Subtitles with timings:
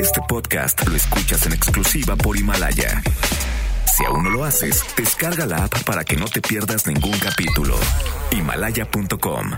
[0.00, 3.02] Este podcast lo escuchas en exclusiva por Himalaya.
[3.86, 7.76] Si aún no lo haces, descarga la app para que no te pierdas ningún capítulo.
[8.32, 9.50] Himalaya.com.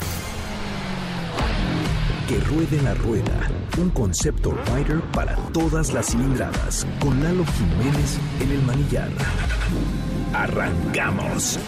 [2.29, 8.51] Que ruede la rueda, un concepto rider para todas las cilindradas, con Lalo Jiménez en
[8.51, 9.11] el manillar.
[10.35, 11.59] Arrancamos.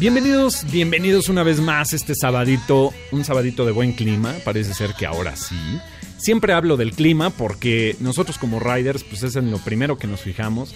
[0.00, 5.06] Bienvenidos, bienvenidos una vez más este sabadito, un sabadito de buen clima, parece ser que
[5.06, 5.56] ahora sí.
[6.18, 10.20] Siempre hablo del clima porque nosotros como riders pues es en lo primero que nos
[10.20, 10.72] fijamos.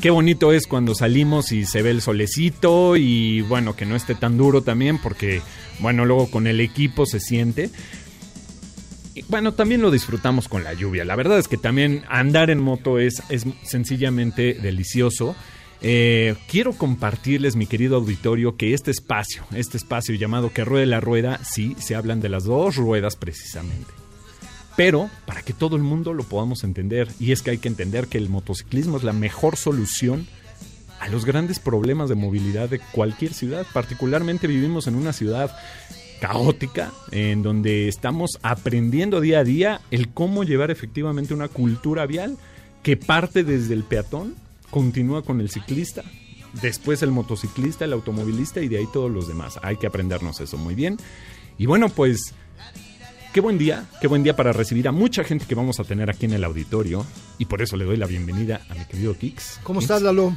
[0.00, 4.16] Qué bonito es cuando salimos y se ve el solecito y bueno, que no esté
[4.16, 5.42] tan duro también porque
[5.78, 7.70] bueno, luego con el equipo se siente.
[9.14, 11.04] Y, bueno, también lo disfrutamos con la lluvia.
[11.04, 15.36] La verdad es que también andar en moto es, es sencillamente delicioso.
[15.82, 21.00] Eh, quiero compartirles, mi querido auditorio, que este espacio, este espacio llamado Que Ruede la
[21.00, 23.92] Rueda, sí, se hablan de las dos ruedas precisamente.
[24.76, 28.08] Pero para que todo el mundo lo podamos entender, y es que hay que entender
[28.08, 30.26] que el motociclismo es la mejor solución
[31.00, 33.66] a los grandes problemas de movilidad de cualquier ciudad.
[33.72, 35.56] Particularmente vivimos en una ciudad
[36.20, 42.38] caótica, en donde estamos aprendiendo día a día el cómo llevar efectivamente una cultura vial
[42.82, 44.34] que parte desde el peatón,
[44.70, 46.04] continúa con el ciclista,
[46.60, 49.58] después el motociclista, el automovilista y de ahí todos los demás.
[49.62, 50.96] Hay que aprendernos eso muy bien.
[51.58, 52.34] Y bueno, pues
[53.32, 56.10] qué buen día, qué buen día para recibir a mucha gente que vamos a tener
[56.10, 57.04] aquí en el auditorio
[57.38, 59.60] y por eso le doy la bienvenida a mi querido Kix.
[59.62, 60.36] ¿Cómo Kix, estás, Lalo?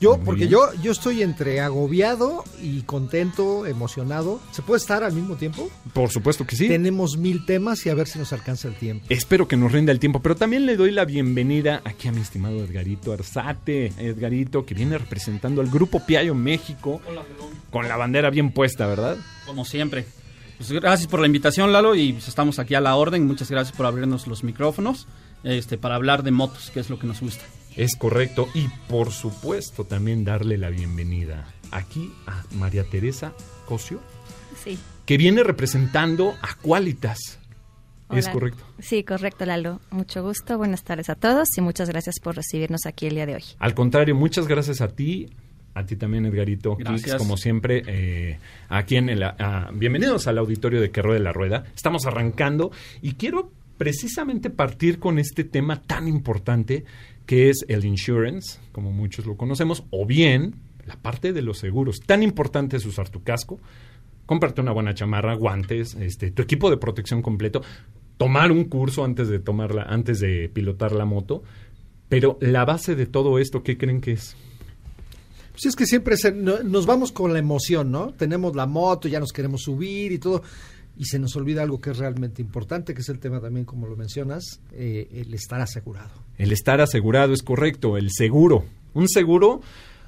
[0.00, 4.40] Yo, Muy porque yo, yo estoy entre agobiado y contento, emocionado.
[4.50, 5.70] ¿Se puede estar al mismo tiempo?
[5.92, 6.68] Por supuesto que sí.
[6.68, 9.06] Tenemos mil temas y a ver si nos alcanza el tiempo.
[9.08, 12.20] Espero que nos rinda el tiempo, pero también le doy la bienvenida aquí a mi
[12.20, 13.92] estimado Edgarito Arzate.
[13.98, 17.00] Edgarito, que viene representando al Grupo Piayo México
[17.70, 19.16] con la bandera bien puesta, ¿verdad?
[19.46, 20.06] Como siempre.
[20.58, 23.26] Pues gracias por la invitación, Lalo, y pues estamos aquí a la orden.
[23.26, 25.06] Muchas gracias por abrirnos los micrófonos
[25.44, 27.44] este, para hablar de motos, que es lo que nos gusta.
[27.76, 28.48] Es correcto.
[28.54, 33.32] Y por supuesto también darle la bienvenida aquí a María Teresa
[33.66, 34.00] Cosio,
[34.62, 34.78] Sí.
[35.04, 37.38] que viene representando a Qualitas.
[38.10, 38.62] Es correcto.
[38.78, 39.80] Sí, correcto, Lalo.
[39.90, 40.56] Mucho gusto.
[40.58, 43.42] Buenas tardes a todos y muchas gracias por recibirnos aquí el día de hoy.
[43.58, 45.28] Al contrario, muchas gracias a ti.
[45.74, 46.76] A ti también, Edgarito.
[46.76, 47.16] Gracias.
[47.16, 48.38] Como siempre, eh,
[48.68, 49.22] aquí en el...
[49.24, 51.64] ah, bienvenidos al auditorio de Que Ruede la Rueda.
[51.74, 52.70] Estamos arrancando
[53.02, 56.84] y quiero precisamente partir con este tema tan importante
[57.26, 60.54] que es el insurance, como muchos lo conocemos, o bien
[60.86, 62.00] la parte de los seguros.
[62.00, 63.58] Tan importante es usar tu casco,
[64.24, 67.62] comprarte una buena chamarra, guantes, este, tu equipo de protección completo,
[68.16, 71.42] tomar un curso antes de tomarla, antes de pilotar la moto.
[72.08, 74.36] Pero la base de todo esto, ¿qué creen que es?
[75.50, 76.16] Pues es que siempre
[76.64, 78.12] nos vamos con la emoción, ¿no?
[78.12, 80.42] Tenemos la moto, ya nos queremos subir y todo.
[80.98, 83.86] Y se nos olvida algo que es realmente importante, que es el tema también, como
[83.86, 86.10] lo mencionas, eh, el estar asegurado.
[86.38, 88.64] El estar asegurado es correcto, el seguro.
[88.94, 89.60] Un seguro,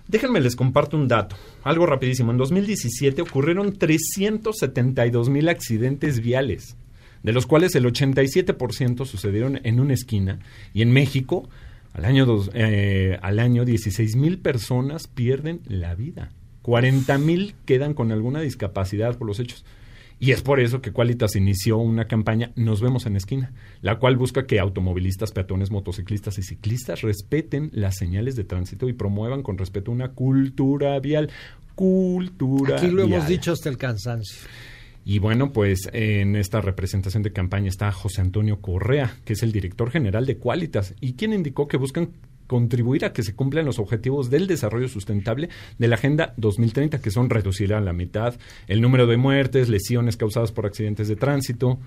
[0.09, 2.31] déjenme les comparto un dato, algo rapidísimo.
[2.31, 6.77] En 2017 ocurrieron 372 mil accidentes viales,
[7.23, 10.39] de los cuales el 87% sucedieron en una esquina.
[10.73, 11.49] Y en México,
[11.93, 16.31] al año, dos- eh, al año 16 mil personas pierden la vida.
[16.63, 19.65] 40 mil quedan con alguna discapacidad por los hechos.
[20.21, 23.53] Y es por eso que Qualitas inició una campaña Nos vemos en esquina,
[23.83, 28.93] la cual busca que automovilistas, peatones, motociclistas y ciclistas respeten las señales de tránsito y
[28.93, 31.31] promuevan con respeto una cultura vial.
[31.75, 34.49] Cultura Aquí lo hemos dicho hasta el cansancio.
[35.05, 39.53] Y bueno, pues en esta representación de campaña está José Antonio Correa, que es el
[39.53, 42.11] director general de Qualitas, y quien indicó que buscan
[42.49, 45.49] contribuir a que se cumplan los objetivos del desarrollo sustentable
[45.79, 48.35] de la Agenda 2030, que son reducir a la mitad
[48.67, 51.79] el número de muertes, lesiones causadas por accidentes de tránsito.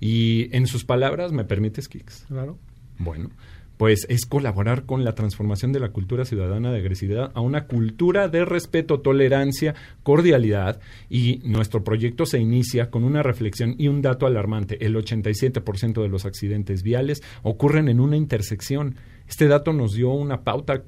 [0.00, 2.26] Y en sus palabras, ¿me permites, Kix?
[2.28, 2.58] Claro.
[2.98, 3.30] Bueno,
[3.78, 8.28] pues es colaborar con la transformación de la cultura ciudadana de agresividad a una cultura
[8.28, 14.26] de respeto, tolerancia, cordialidad y nuestro proyecto se inicia con una reflexión y un dato
[14.26, 14.84] alarmante.
[14.84, 18.96] El 87% de los accidentes viales ocurren en una intersección.
[19.28, 20.82] Este dato nos dio una pauta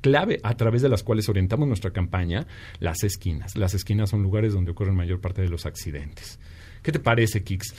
[0.00, 2.46] clave a través de las cuales orientamos nuestra campaña,
[2.78, 3.56] las esquinas.
[3.56, 6.38] Las esquinas son lugares donde ocurren mayor parte de los accidentes.
[6.82, 7.74] ¿Qué te parece, Kix?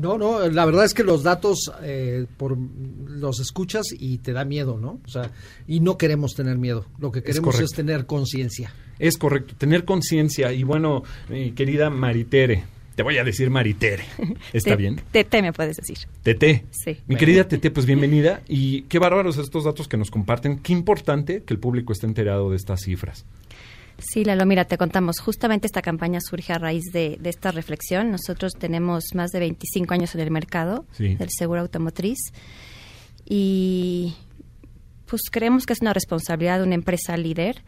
[0.00, 4.44] No, no, la verdad es que los datos eh, por los escuchas y te da
[4.44, 5.00] miedo, ¿no?
[5.04, 5.30] O sea,
[5.66, 6.84] y no queremos tener miedo.
[6.98, 8.72] Lo que queremos es, tener conciencia.
[8.98, 10.52] Es correcto, tener conciencia.
[10.52, 12.64] Y bueno, mi querida Maritere,
[12.96, 14.02] Te voy a decir Maritere.
[14.52, 15.00] ¿Está Te- bien?
[15.12, 15.98] Tete me puedes decir.
[16.22, 16.64] Tete.
[16.72, 16.96] Sí.
[17.06, 18.40] Mi querida Tete, pues bienvenida.
[18.48, 20.58] Y qué bárbaros estos datos que nos comparten.
[20.58, 23.24] Qué importante que el público esté enterado de estas cifras.
[23.98, 25.20] Sí, Lalo, mira, te contamos.
[25.20, 28.10] Justamente esta campaña surge a raíz de, de esta reflexión.
[28.10, 31.14] Nosotros tenemos más de 25 años en el mercado Sí.
[31.14, 32.18] del seguro automotriz
[33.24, 34.14] y
[35.06, 37.62] pues creemos que es una responsabilidad de una empresa líder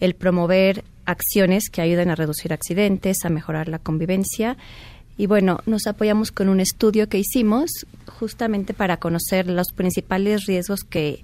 [0.00, 4.56] el promover acciones que ayuden a reducir accidentes, a mejorar la convivencia.
[5.16, 7.70] Y bueno, nos apoyamos con un estudio que hicimos
[8.06, 11.22] justamente para conocer los principales riesgos que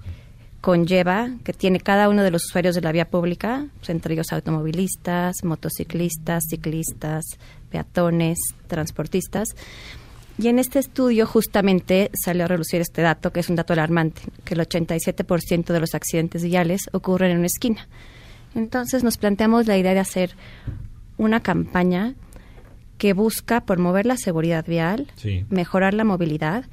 [0.61, 4.31] conlleva, que tiene cada uno de los usuarios de la vía pública, pues, entre ellos
[4.31, 7.25] automovilistas, motociclistas, ciclistas,
[7.69, 9.49] peatones, transportistas.
[10.37, 14.21] Y en este estudio justamente salió a relucir este dato, que es un dato alarmante,
[14.45, 17.87] que el 87% de los accidentes viales ocurren en una esquina.
[18.55, 20.35] Entonces nos planteamos la idea de hacer
[21.17, 22.13] una campaña
[22.97, 25.45] que busca promover la seguridad vial, Sí.
[25.49, 26.65] mejorar la movilidad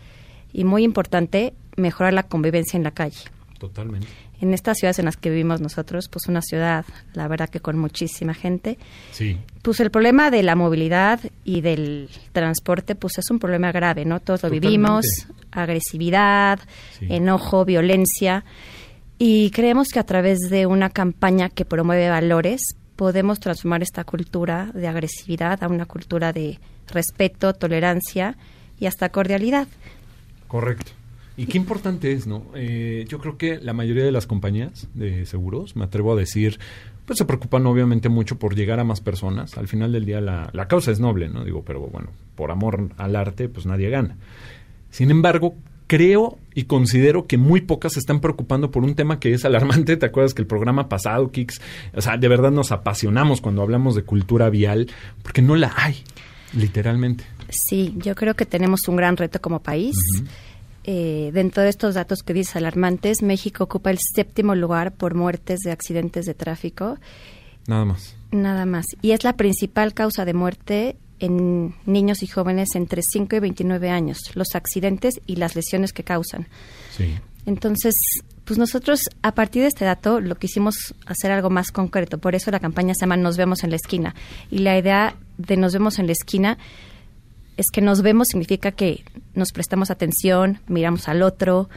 [0.53, 3.19] y, muy importante, mejorar la convivencia en la calle.
[3.59, 4.07] Totalmente.
[4.41, 7.79] En estas ciudades en las que vivimos nosotros, pues una ciudad, la verdad que con
[7.79, 8.79] muchísima gente,
[9.13, 9.39] Sí.
[9.63, 14.19] pues el problema de la movilidad y del transporte, pues es un problema grave, ¿no?
[14.21, 14.69] Todos lo Totalmente.
[14.69, 15.07] vivimos,
[15.51, 16.59] agresividad,
[16.99, 17.07] Sí.
[17.11, 18.45] enojo, violencia,
[19.23, 24.71] y creemos que a través de una campaña que promueve valores, podemos transformar esta cultura
[24.73, 26.59] de agresividad a una cultura de
[26.89, 28.39] respeto, tolerancia
[28.79, 29.69] y hasta cordialidad.
[30.49, 30.93] Correcto.
[31.37, 32.47] Y qué importante es, ¿no?
[32.55, 36.59] Eh, yo creo que la mayoría de las compañías de seguros, me atrevo a decir,
[37.05, 39.59] pues se preocupan obviamente mucho por llegar a más personas.
[39.59, 41.45] Al final del día la, la causa es noble, ¿no?
[41.45, 44.17] Digo, pero bueno, por amor al arte, pues nadie gana.
[44.91, 45.55] Sin embargo,
[45.91, 49.97] creo y considero que muy pocas se están preocupando por un tema que es alarmante.
[49.97, 51.61] ¿Te acuerdas que el programa pasado, Kix,
[51.97, 54.87] o sea, de verdad nos apasionamos cuando hablamos de cultura vial,
[55.25, 55.97] porque no la hay,
[56.55, 57.25] literalmente.
[57.49, 59.97] Sí, yo creo que tenemos un gran reto como país.
[60.85, 65.59] Eh, dentro de estos datos que dices alarmantes, México ocupa el séptimo lugar por muertes
[65.65, 66.99] de accidentes de tráfico,
[67.67, 68.15] Nada más.
[68.31, 68.87] nada más.
[69.03, 73.91] Y es la principal causa de muerte en niños y jóvenes entre 5 y 29
[73.91, 76.49] años, los accidentes y las lesiones que causan.
[76.97, 77.15] Sí.
[77.47, 77.95] Entonces,
[78.45, 82.19] pues nosotros a partir de este dato lo quisimos hacer algo más concreto.
[82.19, 84.15] Por eso la campaña se llama Nos vemos en la esquina.
[84.51, 86.59] Y la idea de Nos vemos en la esquina
[87.57, 91.69] es que nos vemos significa que nos prestamos atención, miramos al otro,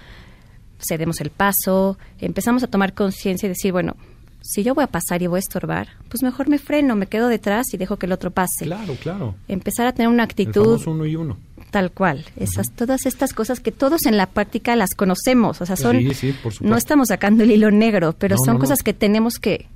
[0.79, 3.95] cedemos el paso, empezamos a tomar conciencia y decir, bueno,
[4.45, 7.29] si yo voy a pasar y voy a estorbar, pues mejor me freno, me quedo
[7.29, 8.65] detrás y dejo que el otro pase.
[8.65, 9.35] Claro, claro.
[9.47, 11.37] Empezar a tener una El actitud famoso uno y uno.
[11.71, 12.25] Tal cual.
[12.35, 15.61] Esas, Todas estas cosas que todos en la práctica las conocemos.
[15.61, 15.97] O sea, son.
[15.97, 16.65] Sí, sí, por supuesto.
[16.67, 18.83] no estamos sacando el hilo negro, pero No, son no, cosas no.
[18.83, 19.67] que tenemos que.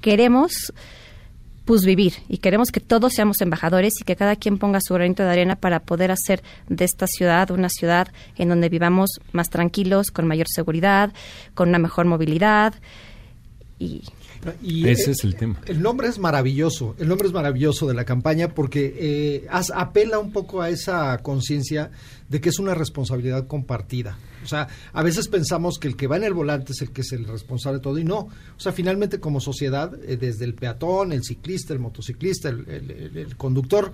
[0.00, 0.72] Queremos,
[1.64, 2.14] pues, vivir.
[2.28, 5.56] Y queremos que todos seamos embajadores y que cada quien ponga su granito de arena
[5.56, 10.46] para poder hacer de esta ciudad una ciudad en donde vivamos más tranquilos, con mayor
[10.48, 11.12] seguridad,
[11.54, 12.74] con una mejor movilidad.
[13.82, 14.02] Y
[14.62, 15.60] Y, Ese eh, es el tema.
[15.66, 20.18] El nombre es maravilloso, el nombre es maravilloso de la campaña porque eh, as- apela
[20.18, 21.90] un poco a esa conciencia
[22.28, 24.18] de que es una responsabilidad compartida.
[24.42, 27.02] O sea, a veces pensamos que el que va en el volante es el que
[27.02, 28.18] es el responsable de todo y no.
[28.56, 32.90] O sea, finalmente como sociedad, eh, desde el peatón, el ciclista, el motociclista, el, el-
[32.90, 33.92] el- el conductor,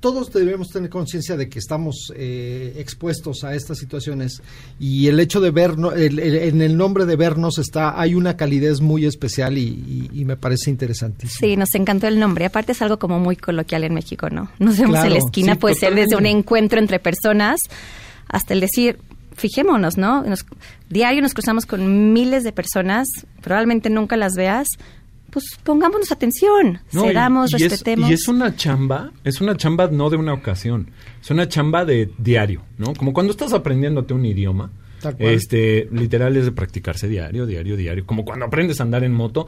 [0.00, 4.42] todos debemos tener conciencia de que estamos eh, expuestos a estas situaciones
[4.78, 9.04] y el hecho de vernos, en el nombre de vernos está, hay una calidez muy
[9.06, 11.38] especial y, y- y me parece interesantísimo.
[11.40, 12.44] Sí, nos encantó el nombre.
[12.44, 14.50] Aparte es algo como muy coloquial en México, ¿no?
[14.58, 17.60] Nos vemos Claro, en la esquina, sí, puede ser desde un encuentro entre personas
[18.28, 18.98] hasta el decir,
[19.34, 20.22] fijémonos, ¿no?
[20.24, 20.44] Nos-
[20.90, 23.08] diario nos cruzamos con miles de personas,
[23.42, 24.68] probablemente nunca las veas,
[25.36, 28.08] pues pongámonos atención, No, cedamos, y respetemos.
[28.08, 30.88] y es una chamba, es una chamba no de una ocasión,
[31.20, 32.94] es una chamba de diario, ¿no?
[32.94, 34.70] Como cuando estás aprendiéndote un idioma,
[35.18, 38.06] este, literal es de practicarse diario, diario, diario.
[38.06, 39.46] Como cuando aprendes a andar en moto,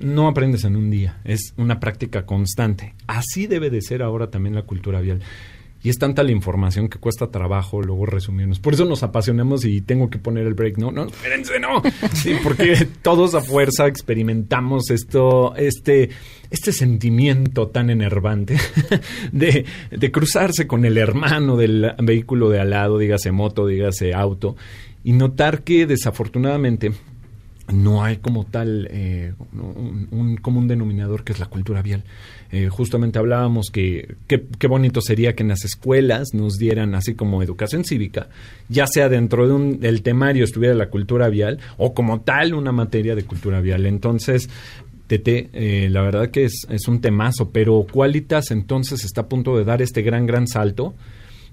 [0.00, 2.94] no aprendes en un día, es una práctica constante.
[3.06, 5.20] Así debe de ser ahora también la cultura vial.
[5.84, 8.60] Y es tanta la información que cuesta trabajo luego resumirnos.
[8.60, 10.78] Por eso nos apasionamos y tengo que poner el break.
[10.78, 11.82] No, no, espérense, no.
[12.14, 16.10] Sí, porque todos a fuerza experimentamos esto, este,
[16.50, 18.56] este sentimiento tan enervante
[19.32, 24.56] de, de cruzarse con el hermano del vehículo de al lado, dígase moto, dígase auto,
[25.02, 26.92] y notar que desafortunadamente
[27.72, 32.04] no hay como tal eh, un, un común denominador que es la cultura vial.
[32.50, 37.42] Eh, justamente hablábamos que qué bonito sería que en las escuelas nos dieran así como
[37.42, 38.28] educación cívica,
[38.68, 42.70] ya sea dentro de un, del temario estuviera la cultura vial o como tal una
[42.70, 43.86] materia de cultura vial.
[43.86, 44.50] Entonces,
[45.06, 49.56] Tete, eh, la verdad que es, es un temazo, pero Qualitas entonces está a punto
[49.56, 50.94] de dar este gran, gran salto.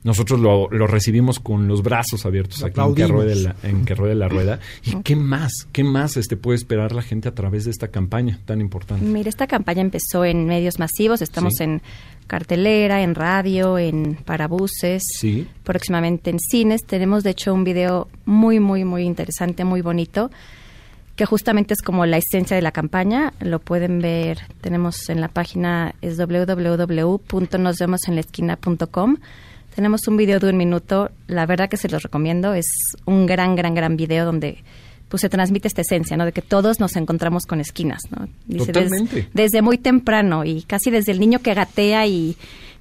[0.03, 3.96] Nosotros lo, lo recibimos con los brazos abiertos aquí en que, ruede la, en que
[3.96, 4.62] ruede la rueda.
[4.86, 5.51] ¿Y qué más?
[5.74, 9.06] ¿Qué más este puede esperar la gente a través de esta campaña tan importante?
[9.06, 11.65] Mira, esta campaña empezó en medios masivos, estamos Sí.
[11.65, 11.82] en
[12.27, 15.46] cartelera, en radio, en parabuses, Sí.
[15.63, 16.86] próximamente en cines.
[16.86, 20.32] Tenemos de hecho un video muy, muy, muy interesante, muy bonito,
[21.18, 23.34] que justamente es como la esencia de la campaña.
[23.41, 29.18] Lo pueden ver, tenemos en la página es www.nosvemosenlaesquina.com.
[29.79, 32.67] Tenemos un video de un minuto, la verdad que se los recomiendo, es
[33.05, 34.62] un gran, gran, gran video donde
[35.07, 36.25] pues se transmite esta esencia, ¿no?
[36.25, 38.27] De que todos nos encontramos con esquinas, ¿no?
[38.45, 39.29] des- Totalmente.
[39.33, 42.36] desde muy temprano y casi desde el niño que gatea y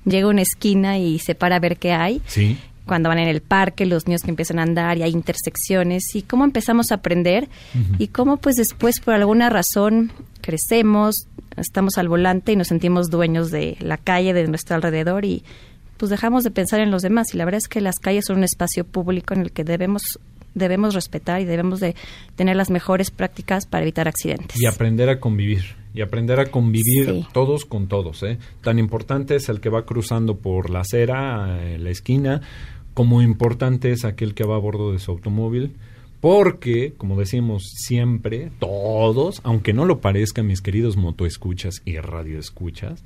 [0.06, 2.58] llega a una esquina y se para a ver qué hay Sí.
[2.84, 6.22] cuando van en el parque, los niños que empiezan a andar y hay intersecciones y
[6.22, 7.48] cómo empezamos a aprender
[8.00, 13.52] y cómo pues después por alguna razón crecemos, estamos al volante y nos sentimos dueños
[13.52, 15.44] de la calle, de nuestro alrededor y
[15.98, 18.38] pues dejamos de pensar en los demás y la verdad es que las calles son
[18.38, 20.18] un espacio público en el que debemos
[20.54, 21.94] debemos respetar y debemos de
[22.34, 24.60] tener las mejores prácticas para evitar accidentes.
[24.60, 25.76] Y aprender a convivir.
[25.94, 27.26] Y aprender a convivir Sí.
[27.32, 28.22] todos con todos.
[28.24, 28.38] ¿eh?
[28.62, 32.40] Tan importante es el que va cruzando por la acera, eh, la esquina,
[32.94, 35.76] como importante es aquel que va a bordo de su automóvil.
[36.20, 43.04] Porque, como decimos siempre, todos, aunque no lo parezca, mis queridos motoescuchas y radioescuchas,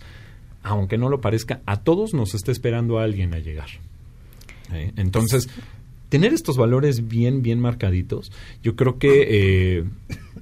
[0.62, 3.68] aunque no lo parezca, a todos nos está esperando alguien a llegar.
[4.72, 4.92] ¿eh?
[4.96, 5.48] Entonces,
[6.08, 9.84] tener estos valores bien, bien marcaditos, yo creo que eh,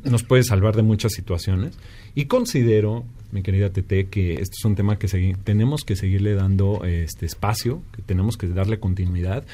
[0.04, 1.78] nos puede salvar de muchas situaciones.
[2.14, 5.06] Y considero, mi querida Tete, que este es un tema que
[5.44, 9.44] tenemos que seguirle dando este espacio, que tenemos que darle continuidad.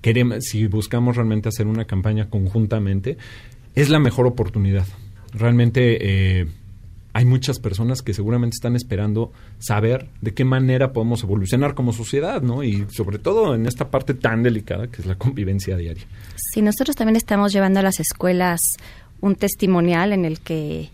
[0.00, 3.18] Queremos, si buscamos realmente hacer una campaña conjuntamente,
[3.74, 4.86] es la mejor oportunidad.
[5.32, 5.98] Realmente
[6.40, 6.46] eh,
[7.16, 12.42] hay muchas personas que seguramente están esperando saber de qué manera podemos evolucionar como sociedad,
[12.42, 12.62] ¿no?
[12.62, 16.04] Y sobre todo en esta parte tan delicada que es la convivencia diaria.
[16.52, 18.76] Sí, nosotros también estamos llevando a las escuelas
[19.22, 20.90] un testimonial en el que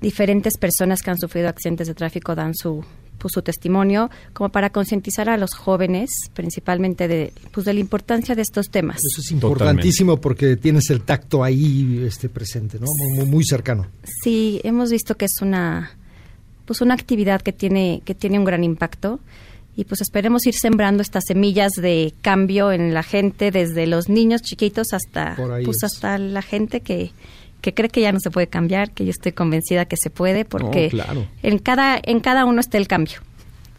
[0.00, 2.84] diferentes personas que han sufrido accidentes de tráfico dan su
[3.18, 8.34] pues, su testimonio como para concientizar a los jóvenes principalmente de pues de la importancia
[8.34, 9.04] de estos temas.
[9.04, 12.86] Eso es importantísimo porque tienes el tacto ahí este presente, ¿no?
[13.26, 13.86] Muy, cercano.
[14.22, 15.92] Sí, hemos visto que es una
[16.64, 19.20] pues una actividad que tiene que tiene un gran impacto
[19.76, 24.42] y pues esperemos ir sembrando estas semillas de cambio en la gente desde los niños
[24.42, 25.84] chiquitos hasta pues es.
[25.84, 27.12] hasta la gente que
[27.64, 30.44] que cree que ya no se puede cambiar, que yo estoy convencida que se puede
[30.44, 31.26] porque claro.
[31.42, 33.20] en cada en cada uno está el cambio.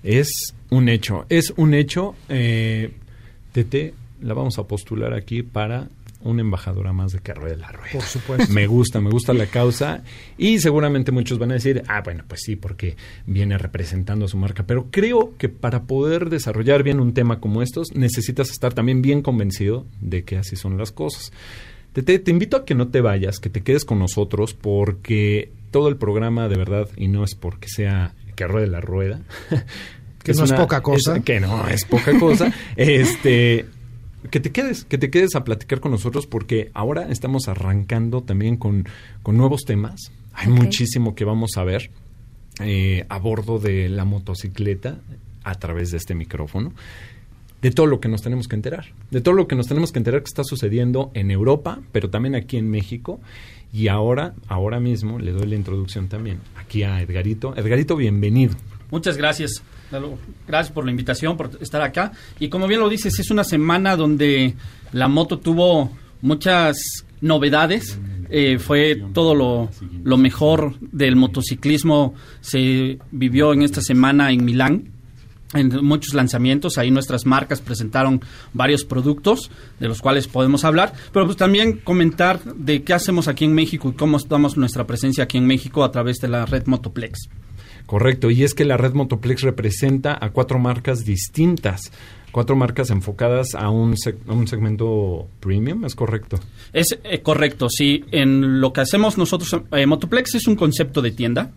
[0.02, 2.16] Es un hecho, es un hecho.
[2.28, 2.94] Eh,
[3.52, 5.88] Tete, la vamos a postular aquí para
[6.22, 7.92] una embajadora más de que ruede la rueda.
[7.94, 8.52] Por supuesto.
[8.52, 10.04] Me gusta, me gusta la causa
[10.36, 14.38] y seguramente muchos van a decir, ah, bueno, pues sí, porque viene representando a su
[14.38, 19.04] marca, pero creo que para poder desarrollar bien un tema como estos necesitas estar también
[19.04, 21.32] bien convencido de que así son las cosas.
[21.96, 25.88] Tete, te invito a que no te vayas, que te quedes con nosotros porque todo
[25.88, 29.22] el programa de verdad, y no es porque sea que ruede la rueda,
[30.22, 31.22] Que no es poca cosa.
[31.22, 33.66] que no es poca cosa, este
[34.30, 38.58] que te quedes, que te quedes a platicar con nosotros porque ahora estamos arrancando también
[38.58, 38.90] con,
[39.24, 40.12] con nuevos temas.
[40.34, 41.92] Hay muchísimo que vamos a ver
[42.60, 45.00] eh, a bordo de la motocicleta
[45.46, 46.74] a través de este micrófono.
[47.66, 48.94] De todo lo que nos tenemos que enterar.
[49.10, 52.36] De todo lo que nos tenemos que enterar que está sucediendo en Europa, pero también
[52.36, 53.20] aquí en México.
[53.74, 57.56] Y ahora, ahora mismo, le doy la introducción también aquí a Edgarito.
[57.58, 58.54] Edgarito, bienvenido.
[58.92, 59.64] Muchas gracias.
[60.48, 62.12] Gracias por la invitación, por estar acá.
[62.40, 64.54] Y como bien lo dices, es una semana donde
[64.92, 65.90] la moto tuvo
[66.22, 66.78] muchas
[67.22, 67.98] novedades.
[68.30, 69.72] Eh, fue todo lo,
[70.04, 74.92] lo mejor del motociclismo se vivió en esta semana en Milán.
[75.54, 78.20] En muchos lanzamientos, ahí nuestras marcas presentaron
[78.54, 83.46] varios productos de los cuales podemos hablar, pero pues también comentar de qué hacemos aquí
[83.46, 86.66] en México y cómo estamos nuestra presencia aquí en México a través de la red
[86.66, 87.30] Motoplex.
[87.86, 91.92] Correcto, y es que la red Motoplex representa a cuatro marcas distintas,
[92.32, 96.38] cuatro marcas enfocadas a un, seg- a un segmento premium, ¿es correcto?
[96.74, 98.04] Es eh, correcto, sí.
[98.12, 101.52] En lo que hacemos nosotros, eh, Motoplex es un concepto de tienda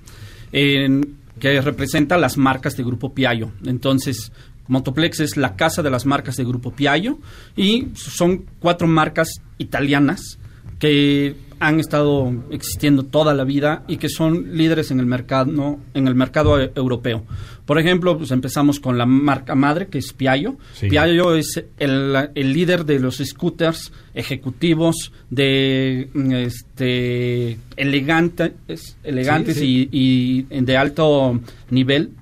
[0.52, 3.52] en- que representa las marcas de Grupo Piaggio.
[3.64, 4.32] Entonces,
[4.68, 7.18] Motoplex es la casa de las marcas de Grupo Piaggio
[7.56, 10.38] y son cuatro marcas italianas
[10.78, 15.80] que han estado existiendo toda la vida y que son líderes en el mercado, ¿no?
[15.94, 17.24] en el mercado e- europeo.
[17.66, 20.56] Por ejemplo, pues empezamos con la marca madre, que es Piaggio.
[20.72, 20.88] Sí.
[20.88, 29.88] Piaggio es el, el líder de los scooters ejecutivos de mm, este elegantes, elegantes Sí,
[29.92, 32.12] Y, y de alto nivel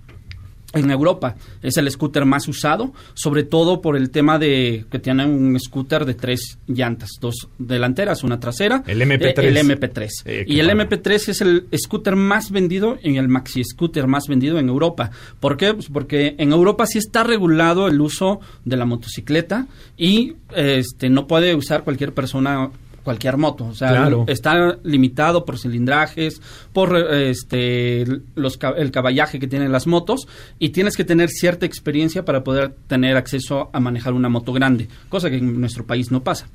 [0.73, 1.37] en Europa.
[1.63, 6.05] Es el scooter más usado, sobre todo por el tema de que tiene un scooter
[6.05, 8.83] de tres llantas, dos delanteras, una trasera.
[8.87, 9.39] El MP3.
[9.39, 10.09] eh, el MP3.
[10.25, 11.03] Eh, y el padre.
[11.03, 15.11] MP3 es el scooter más vendido en el maxi scooter más vendido en Europa.
[15.41, 15.75] ¿Por qué?
[15.75, 21.27] Pues porque en Europa sí está regulado el uso de la motocicleta y este no
[21.27, 22.71] puede usar cualquier persona
[23.07, 24.25] cualquier moto, o sea, Claro.
[24.27, 30.27] está limitado por cilindrajes, por este los ca- el caballaje que tienen las motos
[30.59, 34.89] y tienes que tener cierta experiencia para poder tener acceso a manejar una moto grande,
[35.09, 36.49] cosa que en nuestro país no pasa.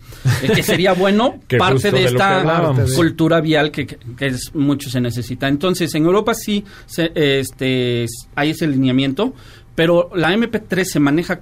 [0.44, 4.90] Eh, que sería bueno Que parte de esta cultura vial que, que- que es mucho
[4.90, 5.48] se necesita.
[5.48, 9.34] Entonces, en Europa sí se- este es- hay ese lineamiento,
[9.74, 11.40] pero la MP3 se maneja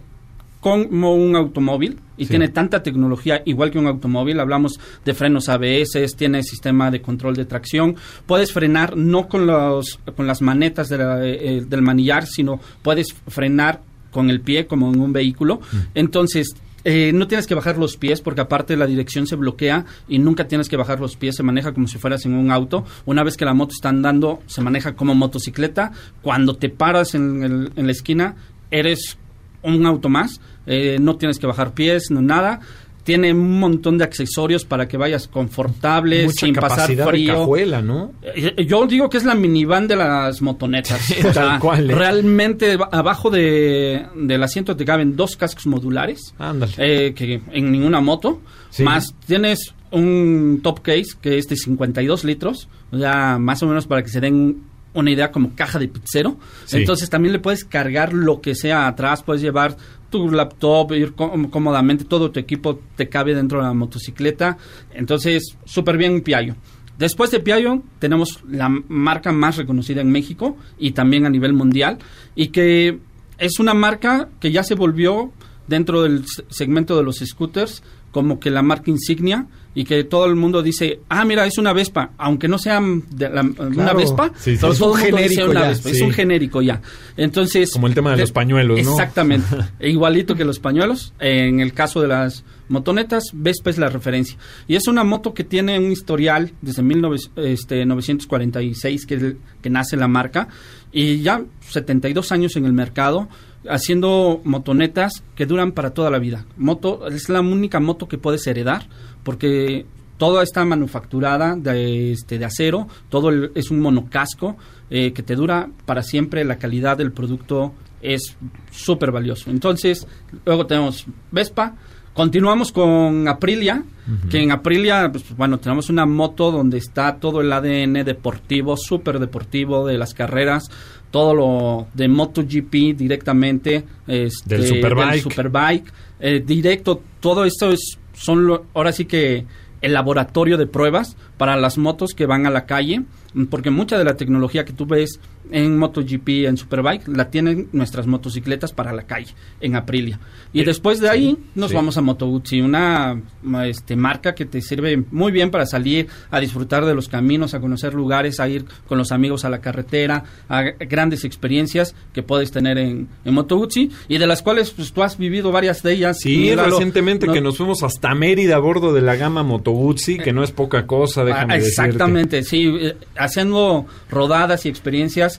[0.60, 2.32] como un automóvil y Sí.
[2.32, 4.40] tiene tanta tecnología igual que un automóvil.
[4.40, 7.96] Hablamos de frenos ABS, tiene sistema de control de tracción.
[8.26, 13.14] Puedes frenar no con, los, con las manetas de la- eh, del manillar, sino puedes
[13.28, 15.62] frenar con el pie como en un vehículo.
[15.94, 20.18] Entonces, eh, no tienes que bajar los pies porque aparte la dirección se bloquea y
[20.20, 22.86] nunca tienes que bajar los pies, se maneja como si fueras en un auto.
[23.06, 25.92] Una vez que la moto está andando, se maneja como motocicleta.
[26.22, 28.36] Cuando te paras en, el- en la esquina,
[28.72, 29.18] eres
[29.64, 32.60] un auto más, eh, no tienes que bajar pies, no nada.
[33.04, 37.34] Tiene un montón de accesorios para que vayas confortable, Mucha sin pasar de frío.
[37.34, 38.12] cajuela, ¿no?
[38.22, 41.00] Eh, Yo digo que es la minivan de las motonetas.
[41.26, 41.96] O sea, cual, ¿eh?
[41.96, 46.36] Realmente ba- abajo de, del asiento te caben dos cascos modulares.
[46.38, 46.74] Ándale.
[46.78, 48.42] eh, que en ninguna moto.
[48.70, 48.84] Sí.
[48.84, 52.68] Más tienes un top case que es de 52 litros.
[52.92, 54.62] O sea, más o menos para que se den
[55.00, 56.38] una idea como caja de pizzero.
[56.66, 56.78] Sí.
[56.78, 59.24] Entonces también le puedes cargar lo que sea atrás.
[59.24, 59.76] Puedes llevar
[60.10, 62.04] tu laptop, ir có- cómodamente.
[62.06, 64.58] Todo tu equipo te cabe dentro de la motocicleta.
[64.94, 66.56] Entonces, súper bien Piaggio.
[66.98, 71.98] Después de Piaggio tenemos la marca más reconocida en México y también a nivel mundial
[72.36, 73.00] y que
[73.38, 75.32] es una marca que ya se volvió
[75.68, 79.46] dentro del se- segmento de los scooters como que la marca insignia
[79.80, 83.30] y que todo el mundo dice, ah, mira, es una Vespa, aunque no sea de
[83.30, 83.94] la- una.
[83.94, 84.58] Vespa, Sí, sí.
[84.60, 86.04] pero Es un genérico ya, Vespa, es sí.
[86.04, 86.82] un genérico ya.
[87.16, 88.92] Entonces, Como el tema de de- los pañuelos, ¿no?
[88.92, 89.48] Exactamente,
[89.80, 91.14] e igualito que los pañuelos.
[91.20, 94.38] En el caso de las motonetas, Vespa es la referencia.
[94.68, 100.48] Y es una moto que tiene un historial desde 1946 que, que nace la marca
[100.92, 103.28] y ya 72 años en el mercado
[103.68, 106.46] haciendo motonetas que duran para toda la vida.
[106.58, 108.88] Moto es la única moto que puedes heredar
[109.24, 109.86] porque
[110.18, 114.58] toda está manufacturada de, este, de acero, todo el- es un monocasco
[114.90, 118.36] eh, que te dura para siempre, la calidad del producto es
[118.72, 119.50] súper valioso.
[119.52, 120.08] Entonces,
[120.46, 121.76] luego tenemos Vespa,
[122.20, 123.82] continuamos con Aprilia,
[124.30, 129.20] que en Aprilia, pues, bueno, tenemos una moto donde está todo el ADN deportivo, súper
[129.20, 130.70] deportivo de las carreras,
[131.12, 135.22] todo lo de MotoGP directamente, este, Del Superbike.
[135.24, 139.46] Superbike, eh, directo, todo esto es, son lo- ahora sí que
[139.82, 143.04] el laboratorio de pruebas para las motos que van a la calle,
[143.50, 145.22] porque mucha de la tecnología que tú ves
[145.52, 150.20] en MotoGP, en Superbike, la tienen nuestras motocicletas para la calle, en Aprilia.
[150.54, 151.76] Y después de ahí nos sí.
[151.76, 153.20] vamos a Moto Guzzi, una
[153.66, 157.60] este, marca que te sirve muy bien para salir a disfrutar de los caminos, a
[157.60, 162.52] conocer lugares, a ir con los amigos a la carretera, a grandes experiencias que puedes
[162.52, 165.94] tener en, en Moto Guzzi y de las cuales pues, tú has vivido varias de
[165.94, 166.18] ellas.
[166.20, 170.18] Sí, recientemente No- que nos fuimos hasta Mérida a bordo de la gama Moto Guzzi,
[170.20, 171.82] que no es poca cosa, déjame Ah, decirte.
[171.90, 175.39] Exactamente, sí, eh, haciendo rodadas y experiencias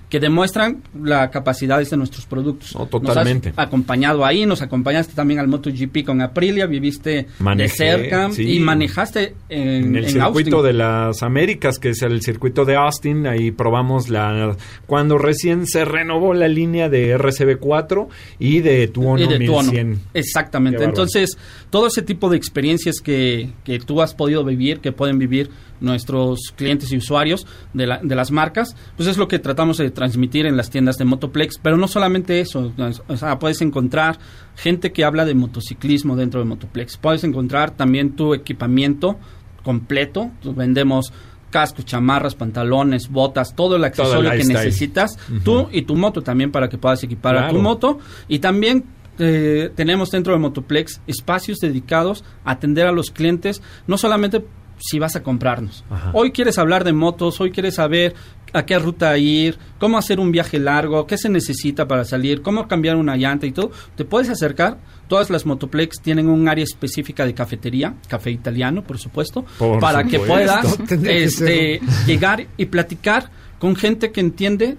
[0.11, 2.75] que demuestran la capacidad de nuestros productos.
[2.75, 3.49] No, totalmente.
[3.51, 8.29] Nos has acompañado ahí, nos acompañaste también al MotoGP con Aprilia, viviste Manejé, de cerca
[8.31, 8.57] sí.
[8.57, 10.63] y manejaste en, En el en circuito Austin.
[10.67, 15.85] de las Américas, que es el circuito de Austin, ahí probamos la cuando recién se
[15.85, 19.71] renovó la línea de RCB4 y de Tuono Y de tu ono.
[19.71, 19.99] 1100.
[20.13, 20.77] Exactamente.
[20.79, 21.03] Qué bárbaro.
[21.03, 21.37] Entonces,
[21.69, 26.53] todo ese tipo de experiencias que, que tú has podido vivir, que pueden vivir nuestros
[26.55, 30.47] clientes y usuarios de, la- de las marcas, pues es lo que tratamos de transmitir
[30.47, 31.59] en las tiendas de Motoplex.
[31.61, 32.73] Pero no solamente eso,
[33.07, 34.17] o sea, puedes encontrar
[34.55, 36.97] gente que habla de motociclismo dentro de Motoplex.
[36.97, 39.19] Puedes encontrar también tu equipamiento
[39.63, 40.31] completo.
[40.43, 41.13] Vendemos
[41.51, 45.19] cascos, chamarras, pantalones, botas, todo el Todo el accesorio que necesitas.
[45.29, 45.39] Ujú.
[45.41, 47.99] Tú y tu moto también para que puedas equipar a tu moto.
[48.27, 48.85] Y también
[49.19, 54.43] eh, tenemos dentro de Motoplex espacios dedicados a atender a los clientes, no solamente
[54.81, 55.83] si vas a comprarnos.
[55.89, 56.11] Ajá.
[56.13, 58.13] Hoy quieres hablar de motos, hoy quieres saber
[58.53, 62.67] a qué ruta ir, cómo hacer un viaje largo, qué se necesita para salir, cómo
[62.67, 63.71] cambiar una llanta y todo.
[63.95, 64.77] Te puedes acercar.
[65.07, 70.05] Todas las Motoplex tienen un área específica de cafetería, café italiano, por supuesto, Por para
[70.05, 74.77] que puedas que este, llegar y platicar con gente que entiende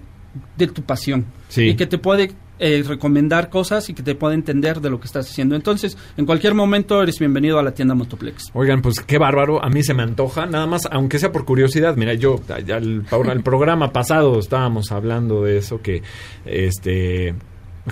[0.57, 1.69] de tu pasión Sí.
[1.69, 5.07] y que te puede eh, recomendar cosas y que te puede entender de lo que
[5.07, 5.55] estás haciendo.
[5.55, 8.45] Entonces, en cualquier momento eres bienvenido a la tienda Motoplex.
[8.53, 11.95] Oigan, pues qué bárbaro, a mí se me antoja, nada más, aunque sea por curiosidad,
[11.97, 13.03] mira, yo, el
[13.43, 16.03] programa pasado estábamos hablando de eso, que,
[16.45, 17.33] este,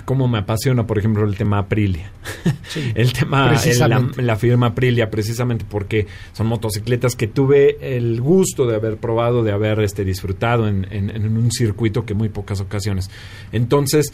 [0.04, 2.10] cómo me apasiona, por ejemplo, el tema Aprilia.
[2.94, 4.22] el tema, el- la, Precisamente.
[4.22, 9.52] la firma Aprilia, precisamente porque son motocicletas que tuve el gusto de haber probado, de
[9.52, 13.10] haber este, disfrutado en, en- en un circuito que muy pocas ocasiones.
[13.52, 14.12] Entonces,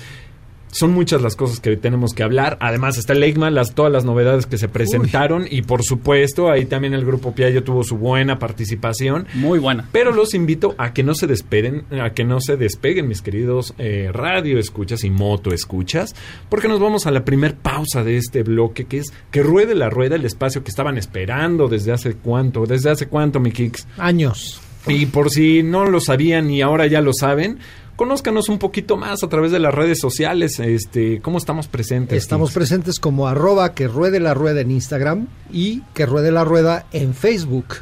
[0.71, 2.57] son muchas las cosas que tenemos que hablar.
[2.61, 6.67] Además está el EICMA, las, todas las novedades que se presentaron y por supuesto ahí
[6.67, 9.27] también el grupo Piaggio tuvo su buena participación.
[9.35, 9.89] Muy buena.
[9.93, 13.75] Pero los invito a que no se despeguen, a que no se despeguen, mis queridos
[13.79, 16.15] eh, radio escuchas y moto escuchas,
[16.49, 19.91] porque nos vamos a la primer pausa de este bloque, que es que ruede la
[19.91, 23.87] rueda el espacio que estaban esperando desde hace cuánto, desde hace cuánto, mi Kicks.
[23.97, 24.68] Años.
[24.87, 27.59] Y por si no lo sabían y ahora ya lo saben,
[27.97, 32.17] conózcanos un poquito más a través de las redes sociales, este, cómo estamos presentes.
[32.17, 36.87] Estamos presentes como arroba que ruede la rueda en Instagram y que ruede la rueda
[36.93, 37.75] en Facebook.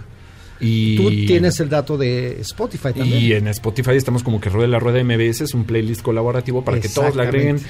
[0.59, 3.23] y Tú tienes el dato de Spotify también.
[3.23, 6.81] Y en Spotify estamos como que Ruede la Rueda MBS, es un playlist colaborativo para
[6.81, 7.61] que todos le agreguen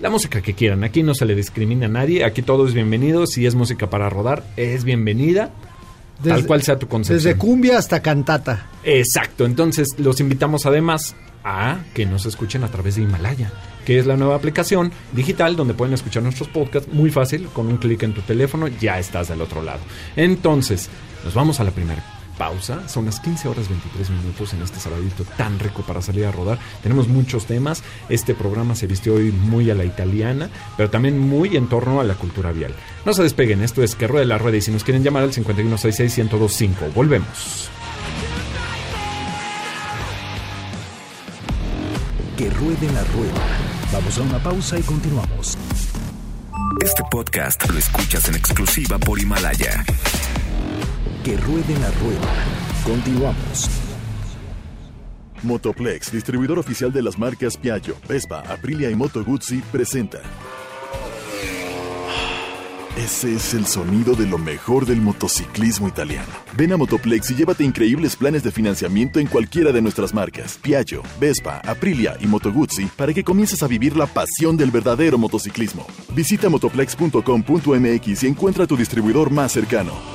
[0.00, 0.84] la música que quieran.
[0.84, 3.26] Aquí no se le discrimina a nadie, aquí todo es bienvenido.
[3.26, 5.50] Si es música para rodar, es bienvenida.
[6.22, 7.16] Tal cual sea tu concepción.
[7.16, 8.66] Desde cumbia hasta cantata.
[8.82, 13.52] Exacto, entonces los invitamos además a que nos escuchen a través de Himalaya,
[13.84, 17.76] que es la nueva aplicación digital donde pueden escuchar nuestros podcasts muy fácil, con un
[17.76, 19.80] clic en tu teléfono ya estás del otro lado.
[20.16, 20.88] Entonces,
[21.24, 25.24] nos vamos a la primera pausa, son las 15 horas 23 minutos en este sabadito
[25.36, 26.58] tan rico para salir a rodar.
[26.82, 31.56] Tenemos muchos temas, este programa se vistió hoy muy a la italiana, pero también muy
[31.56, 32.74] en torno a la cultura vial.
[33.04, 35.32] No se despeguen, esto es que ruede la rueda y si nos quieren llamar al
[35.32, 37.70] 5166-1025, volvemos.
[42.36, 43.46] Que ruede la rueda.
[43.92, 45.56] Vamos a una pausa y continuamos.
[46.84, 49.84] Este podcast lo escuchas en exclusiva por Himalaya.
[51.24, 52.34] Que ruede la rueda.
[52.84, 53.70] Continuamos.
[55.42, 60.20] Motoplex, distribuidor oficial de las marcas Piaggio, Vespa, Aprilia y Moto Guzzi, presenta.
[62.98, 66.28] Ese es el sonido de lo mejor del motociclismo italiano.
[66.58, 71.02] Ven a Motoplex y llévate increíbles planes de financiamiento en cualquiera de nuestras marcas, Piaggio,
[71.18, 75.86] Vespa, Aprilia y Moto Guzzi, para que comiences a vivir la pasión del verdadero motociclismo.
[76.14, 80.13] Visita motoplex.com.mx y encuentra tu distribuidor más cercano.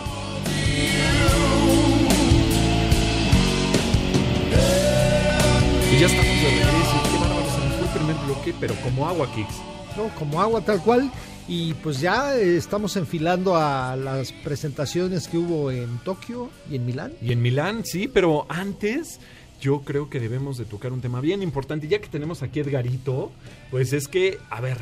[5.99, 7.03] Ya estamos de regreso.
[7.12, 9.55] Qué bárbaro, se nos fue el primer bloque, pero como agua, Kicks.
[9.97, 10.07] ¿no?
[10.17, 11.12] Como agua tal cual.
[11.45, 16.85] Y pues ya eh, estamos enfilando a las presentaciones que hubo en Tokio y en
[16.85, 17.13] Milán.
[17.21, 19.19] Y en Milán, sí, pero antes
[19.59, 21.89] yo creo que debemos de tocar un tema bien importante.
[21.89, 23.33] Ya que tenemos aquí a Edgarito,
[23.69, 24.77] pues es que, a ver,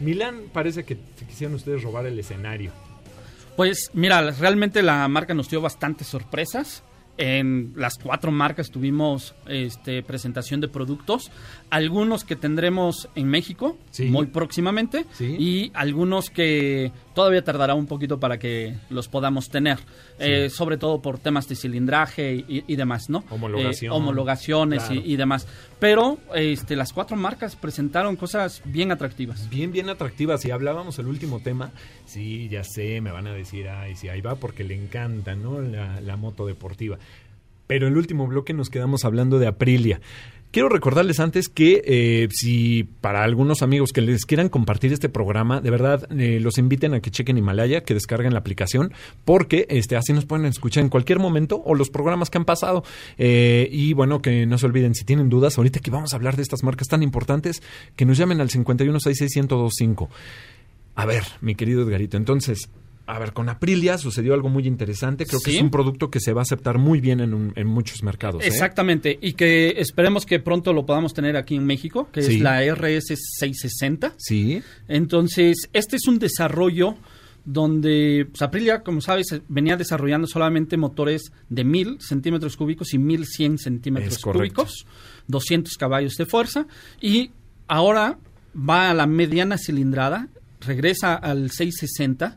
[0.00, 2.72] Milán parece que se quisieron ustedes robar el escenario.
[3.56, 6.82] Pues mira, realmente la marca nos dio bastantes sorpresas.
[7.18, 11.30] En las cuatro marcas tuvimos este, presentación de productos,
[11.70, 14.04] algunos que tendremos en México Sí.
[14.06, 15.36] muy próximamente Sí.
[15.38, 19.78] y algunos que todavía tardará un poquito para que los podamos tener,
[20.18, 23.24] eh, sobre todo por temas de cilindraje y, y demás, ¿no?
[23.30, 23.92] Homologación.
[23.92, 25.00] Eh, homologaciones Claro.
[25.04, 25.46] y, y demás.
[25.80, 29.48] Pero este, las cuatro marcas presentaron cosas bien atractivas.
[29.50, 30.44] Bien, bien atractivas.
[30.44, 31.72] Y hablábamos el último tema.
[32.04, 35.60] Sí, ya sé, me van a decir, ay, sí, ahí va, porque le encanta, ¿no?
[35.60, 36.98] La, la moto deportiva.
[37.66, 40.00] Pero el último bloque nos quedamos hablando de Aprilia.
[40.50, 45.60] Quiero recordarles antes que eh, si para algunos amigos que les quieran compartir este programa,
[45.60, 49.96] de verdad eh, los inviten a que chequen Himalaya, que descarguen la aplicación, porque este
[49.96, 52.84] así nos pueden escuchar en cualquier momento o los programas que han pasado.
[53.18, 56.36] Eh, y bueno, que no se olviden, si tienen dudas, ahorita que vamos a hablar
[56.36, 57.62] de estas marcas tan importantes,
[57.94, 60.08] que nos llamen al 51661025.
[60.94, 62.70] A ver, mi querido Edgarito, entonces,
[63.08, 65.26] a ver, con Aprilia sucedió algo muy interesante.
[65.26, 67.66] Creo que es un producto que se va a aceptar muy bien en, un- en
[67.68, 68.42] muchos mercados.
[68.42, 68.48] ¿eh?
[68.48, 72.34] Exactamente, y que esperemos que pronto lo podamos tener aquí en México, que Sí.
[72.36, 74.12] es la RS660.
[74.16, 76.96] Sí, Entonces, este es un desarrollo
[77.44, 83.58] donde pues, Aprilia, como sabes, venía desarrollando solamente motores de 1000 centímetros cúbicos y 1100
[83.58, 84.84] centímetros cúbicos,
[85.28, 86.66] 200 caballos de fuerza,
[87.00, 87.30] y
[87.68, 88.18] ahora
[88.56, 90.28] va a la mediana cilindrada,
[90.60, 92.36] regresa al 660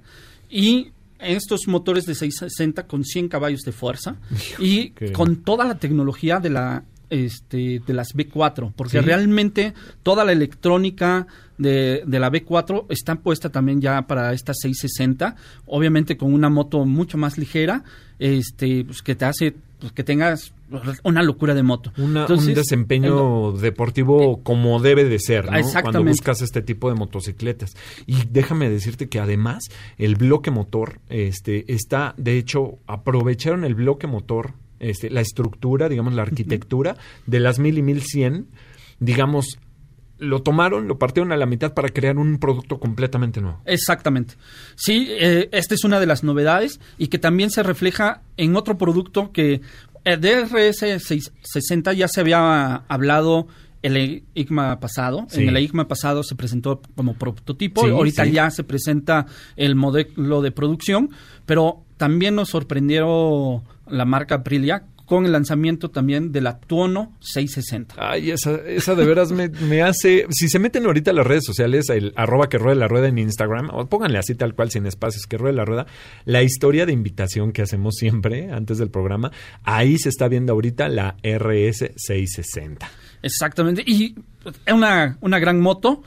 [0.49, 4.17] y estos motores de 660 con 100 caballos de fuerza
[4.57, 9.05] y con toda la tecnología de la este, de las B4, porque Sí.
[9.05, 15.35] realmente toda la electrónica de, de la B4 está puesta también ya para esta 660,
[15.65, 17.83] obviamente con una moto mucho más ligera,
[18.19, 20.53] este, pues, que te hace pues, que tengas
[21.03, 21.91] una locura de moto.
[21.97, 25.57] Una- Entonces, un desempeño deportivo como debe de ser, ¿no?
[25.81, 27.75] Cuando buscas este tipo de motocicletas.
[28.05, 29.63] Y déjame decirte que además
[29.97, 36.13] el bloque motor este, está, de hecho, aprovecharon el bloque motor, este, la estructura, digamos,
[36.13, 38.47] la arquitectura de las 1000 y 1100,
[38.99, 39.59] digamos,
[40.19, 43.61] lo tomaron, lo partieron a la mitad para crear un producto completamente nuevo.
[43.65, 44.35] Exactamente.
[44.75, 48.77] Sí, eh, esta es una de las novedades y que también se refleja en otro
[48.77, 49.61] producto que
[50.03, 53.47] el DRS 660 ya se había hablado
[53.81, 55.25] el IGMA pasado.
[55.29, 55.43] Sí.
[55.43, 57.83] En el IGMA pasado se presentó como prototipo.
[57.83, 58.31] Sí, Ahorita sí.
[58.31, 61.11] ya se presenta el modelo de producción,
[61.45, 67.95] pero también nos sorprendió la marca Aprilia con el lanzamiento también de la Tuono 660.
[67.97, 70.27] Ay, esa, esa de veras me, me hace.
[70.29, 73.17] Si se meten ahorita a las redes sociales, el arroba que ruede la rueda en
[73.17, 75.87] Instagram, o pónganle así tal cual, sin espacios, que ruede la rueda,
[76.25, 79.31] la historia de invitación que hacemos siempre antes del programa,
[79.63, 82.87] ahí se está viendo ahorita la RS 660.
[83.23, 83.83] Exactamente.
[83.85, 84.15] Y
[84.65, 86.03] es una, una gran moto.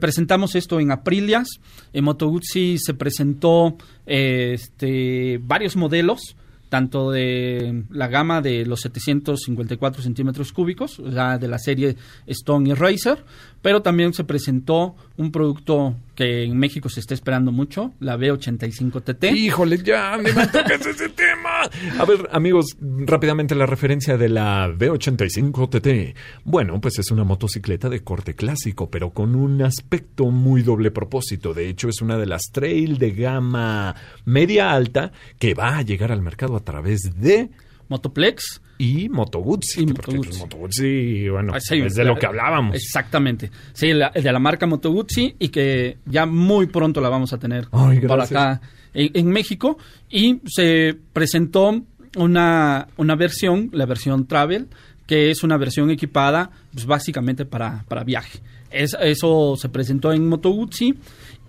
[0.00, 1.48] Presentamos esto en Aprilias.
[1.92, 3.76] En Moto Guzzi se presentó
[4.06, 6.36] eh, este, varios modelos,
[6.68, 12.70] tanto de la gama de los 754 centímetros cúbicos, o sea, de la serie Stone
[12.70, 13.24] y Racer,
[13.62, 19.02] pero también se presentó un producto que en México se está esperando mucho, la B85
[19.02, 19.36] TT.
[19.36, 21.62] Híjole, ya, ni me toques ese tema.
[21.98, 26.16] A ver, amigos, rápidamente la referencia de la V85 TT.
[26.44, 31.54] Bueno, pues es una motocicleta de corte clásico, pero con un aspecto muy doble propósito.
[31.54, 36.10] De hecho, es una de las trail de gama media alta que va a llegar
[36.10, 37.50] al mercado a través de
[37.88, 38.60] Motoplex.
[38.78, 39.82] y Moto Guzzi.
[39.82, 40.40] Y porque, Moto pues, Guzzi.
[40.40, 42.76] Moto Guzzi, bueno, sí, es de lo que hablábamos.
[42.76, 43.50] Exactamente.
[43.72, 47.38] Sí, la, de la marca Moto Guzzi y que ya muy pronto la vamos a
[47.38, 48.30] tener Ay, por gracias.
[48.40, 48.60] acá
[48.94, 49.78] en, en México.
[50.10, 51.80] Y se presentó
[52.16, 54.68] una, una versión, la versión Travel,
[55.06, 58.40] que es una versión equipada pues, básicamente para, para viaje.
[58.70, 60.94] Es- eso se presentó en Moto Guzzi.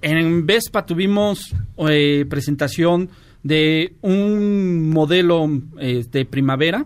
[0.02, 1.54] En Vespa tuvimos
[1.90, 3.10] eh, presentación
[3.44, 5.48] de un modelo
[5.80, 6.86] eh, de primavera,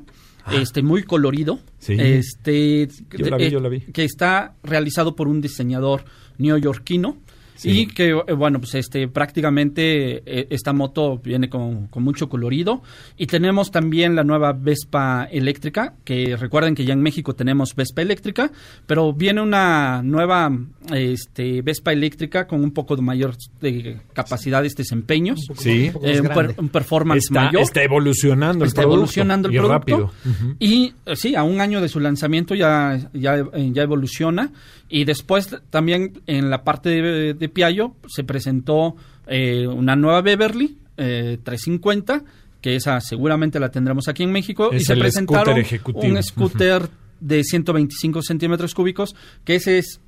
[0.52, 1.60] este muy colorido.
[1.64, 1.72] Ah.
[1.80, 1.96] Sí.
[2.00, 2.88] Este,
[3.18, 3.82] Yo la vi, eh, yo la vi.
[3.82, 6.06] que está realizado por un diseñador
[6.38, 7.18] neoyorquino
[7.56, 7.82] Sí.
[7.82, 12.82] y que eh, bueno pues este prácticamente eh, esta moto viene con, con mucho colorido
[13.18, 18.02] y tenemos también la nueva Vespa eléctrica que recuerden que ya en México tenemos Vespa
[18.02, 18.52] eléctrica
[18.88, 20.52] pero viene una nueva
[20.94, 25.88] este Vespa eléctrica con un poco de mayor de capacidades desempeños Sí.
[25.88, 26.56] Un poco eh, un, per- grande.
[26.58, 28.96] un performance Está, mayor está evolucionando el está producto.
[28.98, 30.12] evolucionando el y producto rápido.
[30.60, 34.52] Y eh, sí a un año de su lanzamiento ya ya, ya evoluciona
[34.94, 40.78] y después también en la parte de, de Piaggio se presentó eh, una nueva Beverly
[40.98, 42.24] eh, 350
[42.62, 46.14] que esa seguramente la tendremos aquí en México Es y se el presentaron scooter ejecutivo.
[46.14, 50.00] un scooter de 125 centímetros cúbicos que ese es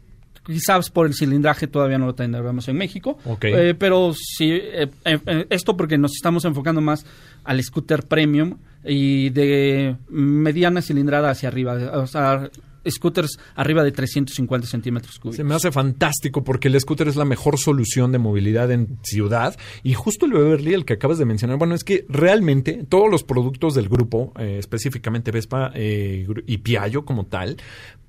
[0.45, 3.17] Quizás por el cilindraje todavía no lo tendremos en México.
[3.41, 7.03] Eh, pero sí, eh, eh, eh, esto porque nos estamos enfocando más
[7.43, 12.51] al scooter premium y de mediana cilindrada hacia arriba, o sea,
[12.89, 15.37] scooters arriba de 350 centímetros cúbicos.
[15.37, 19.57] Se me hace fantástico porque el scooter es la mejor solución de movilidad en ciudad.
[19.83, 23.23] Y justo el Beverly, el que acabas de mencionar, bueno, es que realmente todos los
[23.23, 27.57] productos del grupo, eh, específicamente Vespa eh, y Piaggio como tal,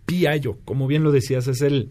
[0.05, 1.91] Piaggio, como bien lo decías, es el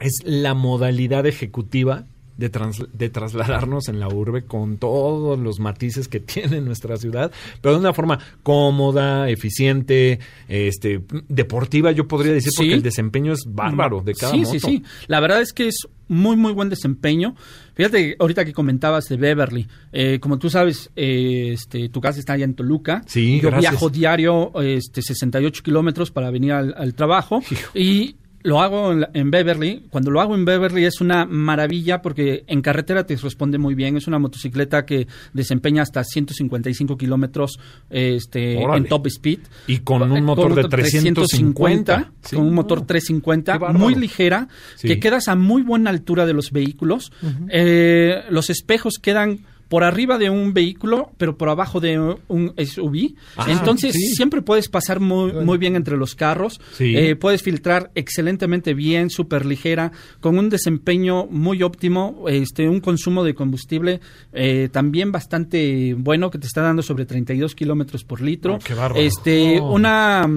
[0.00, 2.04] es la modalidad ejecutiva
[2.38, 7.30] de, trans- de trasladarnos en la urbe con todos los matices que tiene nuestra ciudad,
[7.60, 12.74] pero de una forma cómoda, eficiente, este, deportiva, yo podría decir, porque Sí.
[12.74, 14.50] el desempeño es bárbaro de cada sí, moto.
[14.52, 17.34] Sí, sí, La verdad es que es muy, muy buen desempeño.
[17.74, 22.32] Fíjate, ahorita que comentabas de Beverly, eh, como tú sabes, eh, este, tu casa está
[22.32, 23.02] allá en Toluca.
[23.06, 23.72] Sí, Yo gracias.
[23.72, 27.42] viajo diario este, 68 kilómetros para venir al, al trabajo
[27.74, 29.84] y lo hago en, en Beverly.
[29.90, 33.96] Cuando lo hago en Beverly es una maravilla porque en carretera te responde muy bien.
[33.96, 37.58] Es una motocicleta que desempeña hasta 155 kilómetros
[37.90, 38.78] este, Órale.
[38.78, 39.40] en top speed.
[39.66, 42.12] Y con un motor de 350.
[42.22, 42.36] Sí.
[42.36, 43.78] con un motor Oh, 350 qué bárbaro.
[43.78, 44.88] muy ligera, Sí.
[44.88, 47.12] que quedas a muy buena altura de los vehículos.
[47.48, 53.14] Eh, los espejos quedan por arriba de un vehículo, pero por abajo de un SUV.
[53.36, 54.14] Ajá, Entonces sí.
[54.14, 56.60] siempre puedes pasar muy, muy bien entre los carros.
[56.72, 56.96] Sí.
[56.96, 63.24] Eh, puedes filtrar excelentemente bien, súper ligera, con un desempeño muy óptimo, este, un consumo
[63.24, 64.00] de combustible
[64.32, 68.54] eh, también bastante bueno, que te está dando sobre 32 kilómetros por litro.
[68.54, 68.74] Oh, qué.
[69.06, 69.72] Este, Oh.
[69.72, 70.28] una,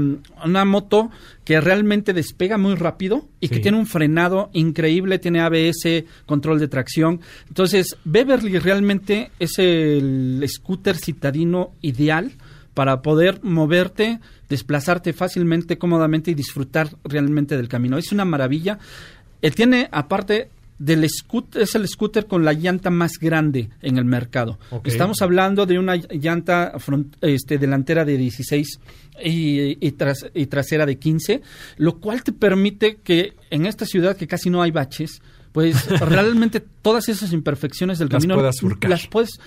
[0.44, 1.10] una moto
[1.44, 6.68] que realmente despega muy rápido y que tiene un frenado increíble, tiene ABS, control de
[6.68, 7.20] tracción.
[7.48, 12.32] Entonces, Beverly realmente es el scooter citadino ideal
[12.74, 17.98] para poder moverte, desplazarte fácilmente, cómodamente y disfrutar realmente del camino.
[17.98, 18.80] Es una maravilla.
[19.42, 24.06] Eh, tiene, aparte del scooter, es el scooter con la llanta más grande en el
[24.06, 24.58] mercado.
[24.90, 28.80] Estamos hablando de una llanta front- este, delantera de 16
[29.24, 31.42] y, y tras- y trasera de 15,
[31.78, 36.62] lo cual te permite que en esta ciudad que casi no hay baches, pues realmente
[36.82, 38.90] todas esas imperfecciones del Las camino puedas surcar.
[38.90, 39.40] las puedes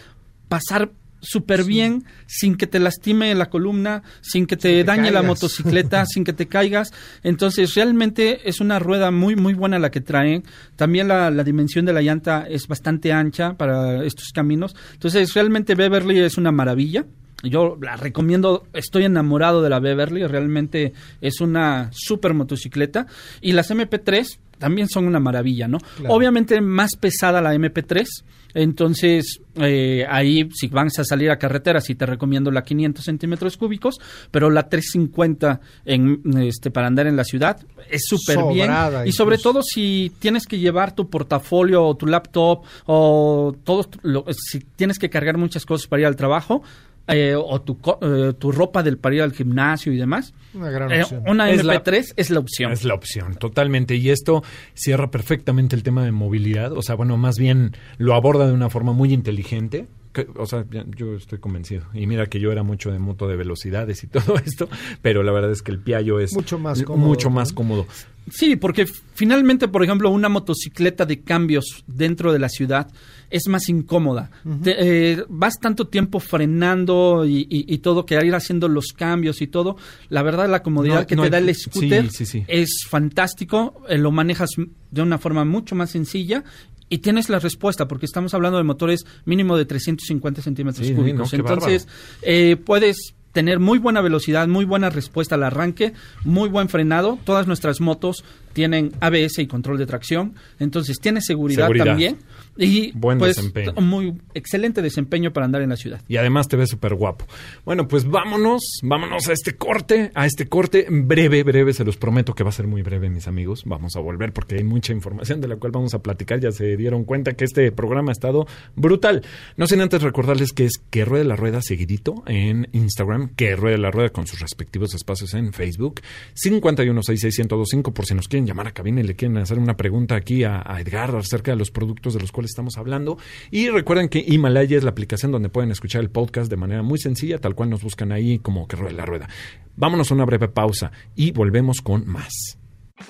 [0.48, 0.90] pasar
[1.24, 6.04] súper bien sin que te lastime la columna, sin que te Sin dañe la motocicleta,
[6.06, 6.92] sin que te caigas.
[7.22, 10.44] Entonces, realmente es una rueda muy, muy buena la que traen.
[10.76, 14.76] También la, la dimensión de la llanta es bastante ancha para estos caminos.
[14.92, 17.06] Entonces, realmente Beverly es una maravilla.
[17.42, 23.06] Yo la recomiendo, estoy enamorado de la Beverly, realmente es una super motocicleta.
[23.42, 25.76] Y las MP3 también son una maravilla, ¿no?
[25.98, 26.14] Claro.
[26.14, 28.06] Obviamente más pesada la MP3,
[28.54, 33.58] entonces eh, ahí si vas a salir a carretera sí te recomiendo la 500 centímetros
[33.58, 33.96] cúbicos,
[34.30, 38.70] pero la 350 en, este, para andar en la ciudad es súper bien.
[39.06, 44.24] Y sobre todo si tienes que llevar tu portafolio o tu laptop o todo, lo-
[44.32, 46.62] si tienes que cargar muchas cosas para ir al trabajo.
[47.06, 50.32] Eh, o tu, co- eh, tu ropa del para ir al gimnasio y demás.
[50.54, 51.22] Una gran eh, opción.
[51.26, 52.72] una Es la- MP3 es la opción.
[52.72, 53.96] Es la opción, totalmente.
[53.96, 54.42] Y esto
[54.74, 56.72] cierra perfectamente el tema de movilidad.
[56.72, 59.86] O sea, bueno, más bien lo aborda de una forma muy inteligente.
[60.12, 60.64] Que- o sea,
[60.96, 61.86] yo estoy convencido.
[61.92, 64.68] Y mira que yo era mucho de moto de velocidades y todo esto,
[65.02, 67.86] pero la verdad es que el Piaggio es Mucho más cómodo, mucho más cómodo.
[68.30, 72.90] Sí, porque finalmente, por ejemplo, una motocicleta de cambios dentro de la ciudad
[73.36, 74.30] es más incómoda.
[74.62, 74.76] Te-
[75.12, 79.46] eh, vas tanto tiempo frenando y, y- y todo, que ir haciendo los cambios y
[79.46, 79.76] todo.
[80.08, 82.44] La verdad, la comodidad No, que no te hay da el scooter sí, sí, sí.
[82.48, 83.82] es fantástico.
[83.88, 84.50] eh, lo manejas
[84.90, 86.44] de una forma mucho más sencilla.
[86.88, 91.32] Y tienes la respuesta, porque estamos hablando de motores mínimo de 350 centímetros cúbicos.
[91.32, 91.88] no, Entonces,
[92.22, 95.92] eh, puedes tener muy buena velocidad, muy buena respuesta al arranque,
[96.24, 97.18] muy buen frenado.
[97.24, 98.22] Todas nuestras motos
[98.54, 101.84] tienen ABS y control de tracción, entonces tiene seguridad, Seguridad.
[101.84, 102.16] también
[102.56, 103.72] y Buen pues desempeño.
[103.80, 106.00] muy excelente desempeño para andar en la ciudad.
[106.08, 107.26] Y además te ves súper guapo.
[107.64, 112.34] Bueno, pues vámonos, vámonos a este corte, a este corte breve, breve, se los prometo
[112.34, 113.64] que va a ser muy breve, mis amigos.
[113.66, 116.38] Vamos a volver porque hay mucha información de la cual vamos a platicar.
[116.40, 119.22] Ya se dieron cuenta que este programa ha estado brutal.
[119.56, 123.78] No sin antes recordarles que es que ruede la rueda seguidito en Instagram, que ruede
[123.78, 126.00] la rueda con sus respectivos espacios en Facebook,
[126.36, 130.44] 5166125 por si nos quieren llamar a cabina y le quieren hacer una pregunta aquí
[130.44, 133.18] a, a Edgar acerca de los productos de los cuales estamos hablando.
[133.50, 136.98] Y recuerden que Himalaya es la aplicación donde pueden escuchar el podcast de manera muy
[136.98, 139.28] sencilla, tal cual nos buscan ahí como que ruede la rueda.
[139.76, 142.58] Vámonos a una breve pausa y volvemos con más.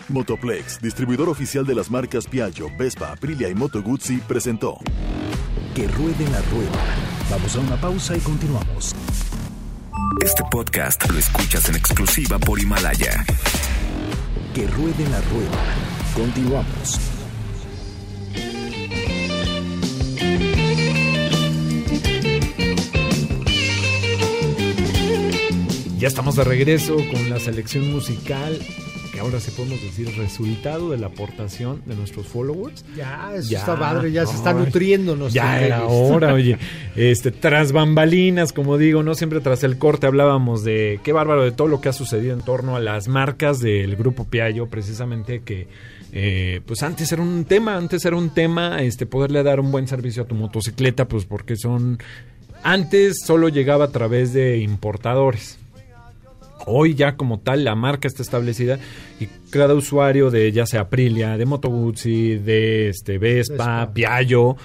[0.08, 4.78] Motoplex, distribuidor oficial de las marcas Piaggio, Vespa, Aprilia y Moto Guzzi, presentó
[5.74, 6.96] Que ruede la rueda.
[7.30, 8.94] Vamos a una pausa y continuamos.
[10.24, 13.24] Este podcast lo escuchas en exclusiva por Himalaya.
[14.54, 15.50] Que ruede la rueda.
[16.14, 17.00] Continuamos.
[25.98, 28.60] Ya estamos de regreso con la selección musical,
[29.14, 32.84] que ahora sí podemos decir resultado de la aportación de nuestros followers.
[32.96, 34.80] Ya, eso Ya, está padre, ya se está nuestro
[35.32, 36.58] Ya era hora, oye.
[36.96, 41.52] Este, tras bambalinas, como digo, no siempre tras el corte hablábamos de qué bárbaro de
[41.52, 45.68] todo lo que ha sucedido en torno a las marcas del grupo Piaggio, precisamente que
[46.12, 49.86] eh, pues antes era un tema, antes era un tema, este, poderle dar un buen
[49.86, 51.98] servicio a tu motocicleta, pues porque son
[52.64, 55.58] antes solo llegaba a través de importadores.
[56.66, 58.78] Hoy ya como tal la marca está establecida
[59.20, 63.54] y cada usuario de ya sea Aprilia, de Moto Guzzi, de este Vespa,
[63.86, 63.92] Vespa.
[63.94, 64.56] Piaggio,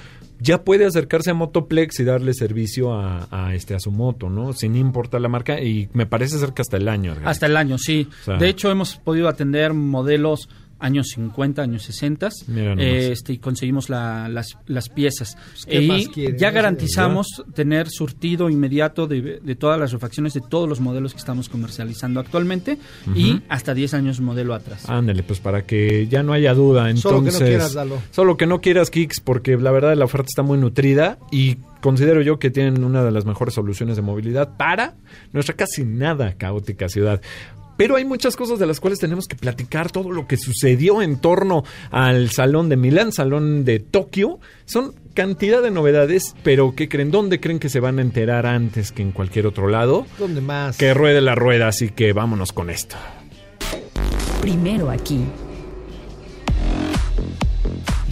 [0.41, 4.53] ya puede acercarse a Motoplex y darle servicio a, a, este a su moto, ¿no?
[4.53, 7.13] Sin importar la marca y me parece ser que hasta el año.
[7.25, 8.07] Hasta el año, sí.
[8.21, 10.47] O sea- de hecho, hemos podido atender modelos
[10.79, 12.85] años 50, años 60 Mira nomás.
[12.85, 15.37] este, y conseguimos la- las, las piezas.
[15.67, 20.79] ¿qué y ya garantizamos tener surtido inmediato de, de todas las refacciones de todos los
[20.79, 22.77] modelos que estamos comercializando actualmente
[23.15, 24.89] y hasta 10 años modelo atrás.
[24.89, 26.89] Ándale, pues para que ya no haya duda.
[26.89, 28.01] Entonces, Solo que no quieras, Lalo.
[28.11, 32.21] Solo que no quieras, Kicks, porque la verdad la oferta está muy nutrida y considero
[32.21, 34.95] yo que tienen una de las mejores soluciones de movilidad para
[35.33, 37.21] nuestra casi nada caótica ciudad.
[37.79, 41.21] Pero hay muchas cosas de las cuales tenemos que platicar, todo lo que sucedió en
[41.21, 44.41] torno al Salón de Milán, Salón de Tokio.
[44.65, 47.09] Son cantidad de novedades, pero ¿qué creen?
[47.09, 50.05] ¿Dónde creen que se van a enterar antes que en cualquier otro lado?
[50.17, 50.75] ¿Dónde más?
[50.75, 52.97] Que ruede la rueda, así que vámonos con esto.
[54.41, 55.21] Primero aquí.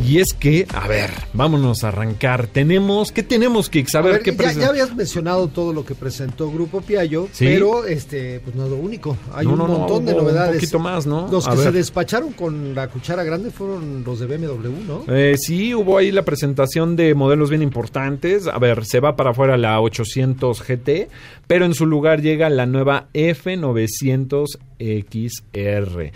[0.05, 2.47] Y es que, a ver, vámonos a arrancar.
[2.47, 3.95] Tenemos, ¿qué tenemos, Kix?
[3.95, 7.27] A, A ver, ver, ¿qué ya, ya habías mencionado todo lo que presentó Grupo Piaggio,
[7.31, 7.45] Sí.
[7.45, 9.17] pero este, pues no es lo único.
[9.33, 10.55] Hay No, un no, no, montón de hubo un novedades.
[10.55, 11.27] poquito más, ¿no?
[11.31, 15.03] Los A que se despacharon con la cuchara grande fueron los de BMW, ¿no?
[15.13, 18.47] Eh, sí, hubo ahí la presentación de modelos bien importantes.
[18.47, 21.09] A ver, se va para afuera la 800 GT,
[21.47, 24.45] pero en su lugar llega la nueva F900
[24.79, 26.11] XR.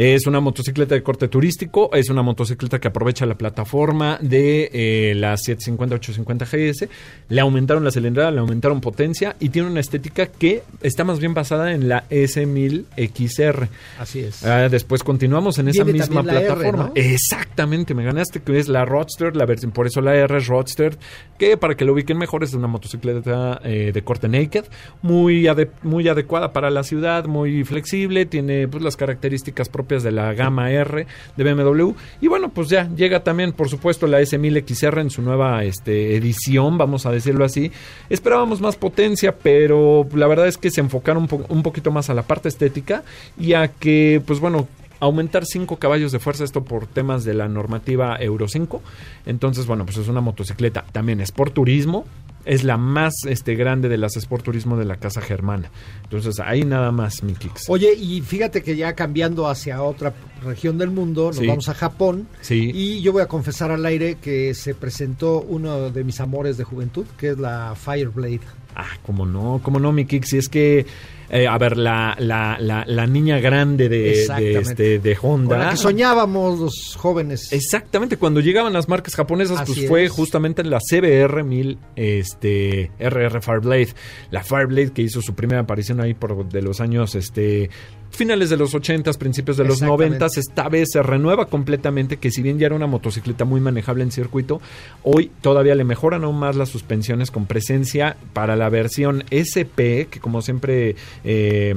[0.00, 5.14] Es una motocicleta de corte turístico, es una motocicleta que aprovecha la plataforma de eh,
[5.16, 6.88] la 750-850 GS.
[7.28, 11.34] Le aumentaron la cilindrada, le aumentaron potencia y tiene una estética que está más bien
[11.34, 13.68] basada en la S1000 XR.
[13.98, 14.44] Así es.
[14.44, 16.84] Ah, después continuamos en esa misma R, plataforma.
[16.84, 16.92] ¿no?
[16.94, 20.96] Exactamente, me ganaste, que es la Roadster, la versión, por eso la R es Roadster,
[21.40, 24.64] que para que lo ubiquen mejor es una motocicleta eh, de corte naked,
[25.02, 30.12] muy, ade- muy adecuada para la ciudad, muy flexible, tiene pues, las características propias de
[30.12, 31.92] la gama R de BMW.
[32.20, 36.16] Y bueno, pues ya llega también, por supuesto, la S1000 XR en su nueva este,
[36.16, 37.72] edición, vamos a decirlo así.
[38.10, 42.10] Esperábamos más potencia, pero la verdad es que se enfocaron un, po- un poquito más
[42.10, 43.02] a la parte estética
[43.38, 44.68] y a que, pues bueno,
[45.00, 48.82] aumentar 5 caballos de fuerza, esto por temas de la normativa Euro 5.
[49.26, 52.04] Entonces, bueno, pues es una motocicleta también Sport Turismo.
[52.48, 55.70] Es la más este, grande de las Sport Turismo de la casa germana.
[56.04, 57.64] Entonces, ahí nada más, mi Kicks.
[57.68, 61.46] Oye, y fíjate que ya cambiando hacia otra región del mundo, nos Sí.
[61.46, 62.26] vamos a Japón.
[62.40, 62.70] Sí.
[62.72, 66.64] Y yo voy a confesar al aire que se presentó uno de mis amores de
[66.64, 68.40] juventud, que es la Fireblade.
[68.74, 70.32] Ah, cómo no, cómo no, mi Kicks.
[70.32, 70.86] Y es que,
[71.30, 75.56] eh, a ver, la, la, la, la niña grande de, este, de Honda.
[75.56, 77.52] Con la que soñábamos los jóvenes.
[77.52, 82.90] Exactamente, cuando llegaban las marcas japonesas, Así pues fue justamente en la CBR 1000 este,
[82.98, 83.94] RR Fireblade.
[84.30, 87.70] La Fireblade que hizo su primera aparición ahí por de los años este,
[88.10, 90.24] finales de los 80s, principios de los Exactamente.
[90.24, 90.38] 90s.
[90.38, 94.10] Esta vez se renueva completamente, que si bien ya era una motocicleta muy manejable en
[94.10, 94.60] circuito,
[95.02, 100.20] hoy todavía le mejoran aún más las suspensiones con presencia para la versión SP, que
[100.20, 100.96] como siempre...
[101.24, 101.76] eh,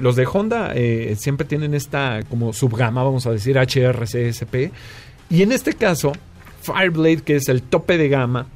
[0.00, 4.72] los de Honda eh, siempre tienen esta como subgama, vamos a decir, HRCSP.
[5.28, 6.12] Y en este caso,
[6.62, 8.46] Fireblade, que es el tope de gama,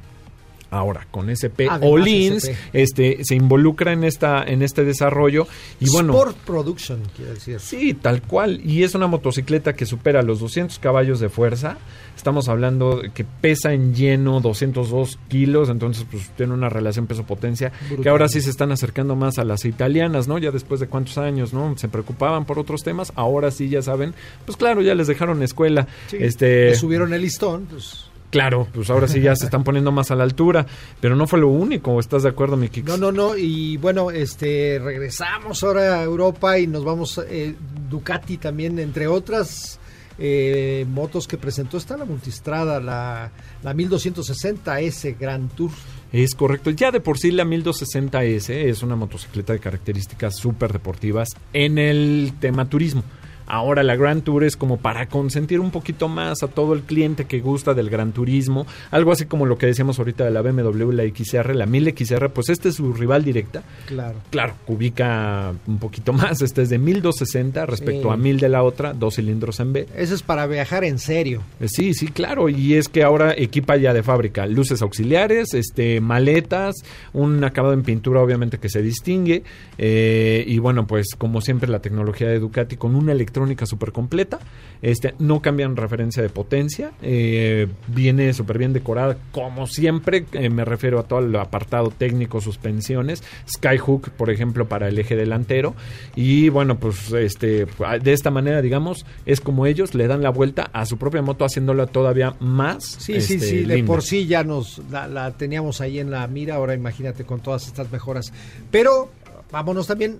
[0.71, 2.57] ahora con SP Además, o Lins, SP.
[2.73, 5.47] este, se involucra en, esta, en este desarrollo.
[5.79, 7.59] Y bueno, Sport Production, quiero decir.
[7.59, 8.61] Sí, tal cual.
[8.63, 11.77] Y es una motocicleta que supera los 200 caballos de fuerza.
[12.15, 18.03] Estamos hablando que pesa en lleno 202 kilos, entonces pues tiene una relación peso-potencia Brutal.
[18.03, 20.37] que ahora sí se están acercando más a las italianas, ¿no?
[20.37, 21.77] Ya después de cuántos años, ¿no?
[21.77, 24.13] Se preocupaban por otros temas, ahora sí ya saben,
[24.45, 25.87] pues claro, ya les dejaron escuela.
[26.07, 30.11] Sí, este, subieron el listón, pues claro, pues ahora sí ya se están poniendo más
[30.11, 30.65] a la altura,
[30.99, 32.87] pero no fue lo único, ¿estás de acuerdo, mi Kix?
[32.87, 33.37] No, no, no.
[33.37, 37.55] Y bueno, este regresamos ahora a Europa y nos vamos eh,
[37.89, 39.79] Ducati también, entre otras
[40.17, 41.77] eh, motos que presentó.
[41.77, 43.31] Está la Multistrada, la,
[43.63, 45.71] la 1260S Grand Tour.
[46.11, 46.71] Es correcto.
[46.71, 52.33] Ya de por sí la 1260S es una motocicleta de características súper deportivas en el
[52.39, 53.03] tema turismo.
[53.49, 57.25] Ahora la Grand Tour es como para consentir un poquito más a todo el cliente
[57.25, 58.65] que gusta del Gran Turismo.
[58.91, 62.49] Algo así como lo que decíamos ahorita de la BMW, la XR, la 1000XR, pues
[62.49, 63.63] este es su rival directa.
[63.87, 64.15] Claro.
[64.29, 66.41] Claro, ubica un poquito más.
[66.41, 68.13] Este es de 1260 respecto Sí.
[68.13, 69.87] a 1000 de la otra, dos cilindros en B.
[69.97, 71.41] Eso es para viajar en serio.
[71.59, 72.49] Eh, Sí, sí, claro.
[72.49, 76.75] Y es que ahora equipa ya de fábrica luces auxiliares, este, maletas,
[77.13, 79.43] un acabado en pintura obviamente que se distingue.
[79.77, 84.39] eh, y bueno, pues como siempre la tecnología de Ducati con una electrónica súper completa.
[84.81, 86.91] Este, no cambian referencia de potencia.
[87.01, 89.17] eh, viene súper bien decorada.
[89.31, 93.23] Como siempre, eh, me refiero a todo el apartado técnico, suspensiones.
[93.47, 95.75] Skyhook, por ejemplo, para el eje delantero.
[96.15, 97.65] Y bueno, pues este,
[98.01, 101.45] de esta manera, digamos, es como ellos le dan la vuelta a su propia moto
[101.45, 102.83] haciéndola todavía más.
[102.83, 103.55] Sí, sí, este, sí.
[103.63, 103.87] De linda.
[103.87, 106.55] por sí ya nos la, la teníamos ahí en la mira.
[106.55, 108.31] Ahora imagínate con todas estas mejoras.
[108.71, 109.09] Pero
[109.51, 110.19] vámonos también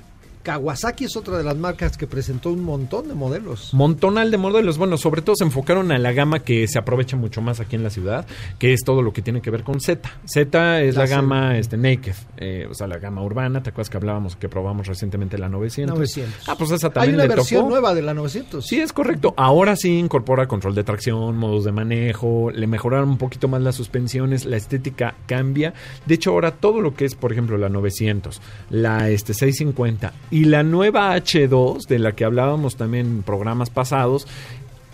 [0.50, 3.72] Kawasaki es otra de las marcas que presentó un montón de modelos.
[3.72, 4.80] Montonal de modelos.
[4.80, 7.84] Bueno, sobre todo se enfocaron a la gama que se aprovecha mucho más aquí en
[7.84, 8.26] la ciudad,
[8.58, 10.10] que es todo lo que tiene que ver con Z.
[10.26, 13.62] Z es la, gama este, Naked, eh, o sea, la gama urbana.
[13.62, 15.95] ¿Te acuerdas que hablábamos que probamos recientemente la 900?
[15.95, 16.50] 900.
[16.50, 17.70] Ah, pues esa Hay también una le versión tocó.
[17.70, 18.66] nueva de la 900.
[18.66, 19.36] Sí, es correcto.
[19.38, 23.76] Ahora sí incorpora control de tracción, modos de manejo, le mejoraron un poquito más las
[23.76, 25.76] suspensiones, la estética cambia.
[26.08, 28.41] De hecho, ahora todo lo que es, por ejemplo, la 900,
[28.72, 34.28] la este 650 y la nueva H2, de la que hablábamos también en programas pasados,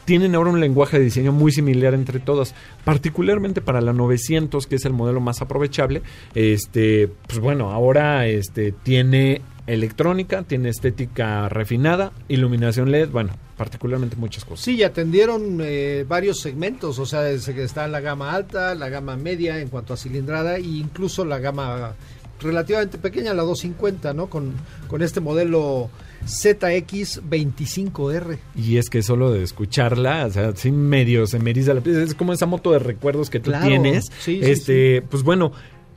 [0.06, 4.76] tienen ahora un lenguaje de diseño muy similar entre todas, particularmente para la 900, que
[4.76, 6.04] es el modelo más aprovechable.
[6.36, 14.46] Este, pues bueno, ahora este tiene electrónica, tiene estética refinada, iluminación LED, bueno, particularmente muchas
[14.46, 14.64] cosas.
[14.64, 19.16] Sí, y atendieron eh, varios segmentos, o sea, es- está la gama alta, la gama
[19.18, 21.96] media en cuanto a cilindrada e incluso la gama
[22.42, 24.30] relativamente pequeña, la 250, ¿no?
[24.30, 24.54] Con,
[24.88, 25.90] con este modelo
[26.26, 28.38] ZX25R.
[28.56, 32.02] Y es que solo de escucharla, o sea, sin medio se me eriza la piel.
[32.02, 34.06] Es como esa moto de recuerdos que tú Claro, tienes.
[34.20, 35.52] sí, sí, este, pues bueno,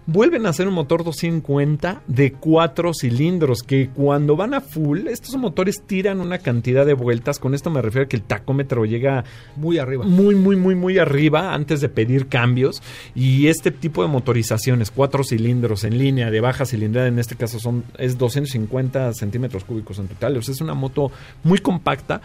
[0.09, 5.36] vuelven a hacer un motor 250 de cuatro cilindros que cuando van a full, estos
[5.36, 7.38] motores tiran una cantidad de vueltas.
[7.38, 9.24] Con esto me refiero a que el tacómetro llega
[9.56, 10.06] Muy arriba.
[10.06, 12.82] muy, muy, muy, muy arriba antes de pedir cambios.
[13.14, 17.61] Y este tipo de motorizaciones, cuatro cilindros en línea de baja cilindrada, en este caso
[17.61, 20.38] son es 250 centímetros cúbicos en total.
[20.38, 21.12] O sea, es una moto
[21.44, 22.22] muy compacta.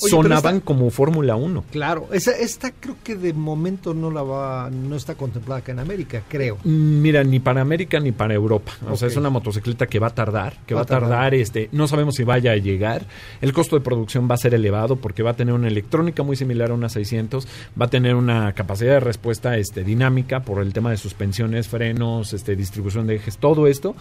[0.00, 1.64] Oye, Sonaban esta- como Fórmula 1.
[1.70, 5.78] Claro, esa, esta creo que de momento no la va, no está contemplada acá en
[5.80, 6.56] América, creo.
[6.64, 8.72] Mm, Mira, ni para América ni para Europa.
[8.90, 11.10] O sea, es una motocicleta que va a tardar, que va, a tardar.
[11.10, 13.06] tardar, este, no sabemos si vaya a llegar.
[13.40, 16.36] El costo de producción va a ser elevado porque va a tener una electrónica muy
[16.36, 17.46] similar a una 600,
[17.80, 22.32] va a tener una capacidad de respuesta este, dinámica por el tema de suspensiones, frenos,
[22.32, 23.94] este, distribución de ejes, todo esto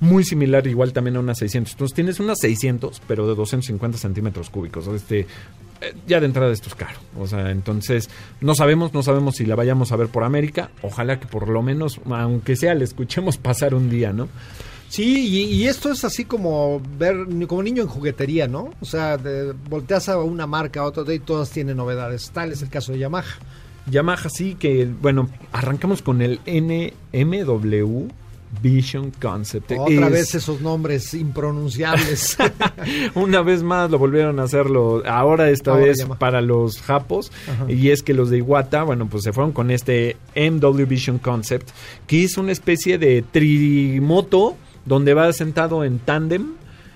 [0.00, 1.72] muy similar igual también a una 600.
[1.72, 4.86] Entonces tienes una 600, pero de 250 centímetros cúbicos.
[4.88, 6.98] Este, eh, ya de entrada esto es caro.
[7.18, 10.70] O sea, entonces no sabemos, no sabemos si la vayamos a ver por América.
[10.82, 14.28] Ojalá que por lo menos, aunque sea, le escuchemos pasar un día, ¿no?
[14.88, 17.16] Sí, y, y esto es así como ver,
[17.48, 18.70] como niño en juguetería, ¿no?
[18.80, 22.30] O sea, de- volteas a una marca a otra y todas tienen novedades.
[22.32, 23.24] Tal es el caso de Yamaha.
[23.90, 28.08] Yamaha sí que, bueno, arrancamos con el NMW
[28.62, 29.72] Vision Concept.
[29.78, 32.36] Otra Es- vez esos nombres impronunciables.
[33.14, 37.70] Una vez más lo volvieron a hacerlo, ahora esta Ahora vez para los japos, Ajá.
[37.70, 41.70] y es que los de Iwata, bueno, pues se fueron con este MW Vision Concept,
[42.06, 46.52] que es una especie de trimoto donde va sentado en tándem.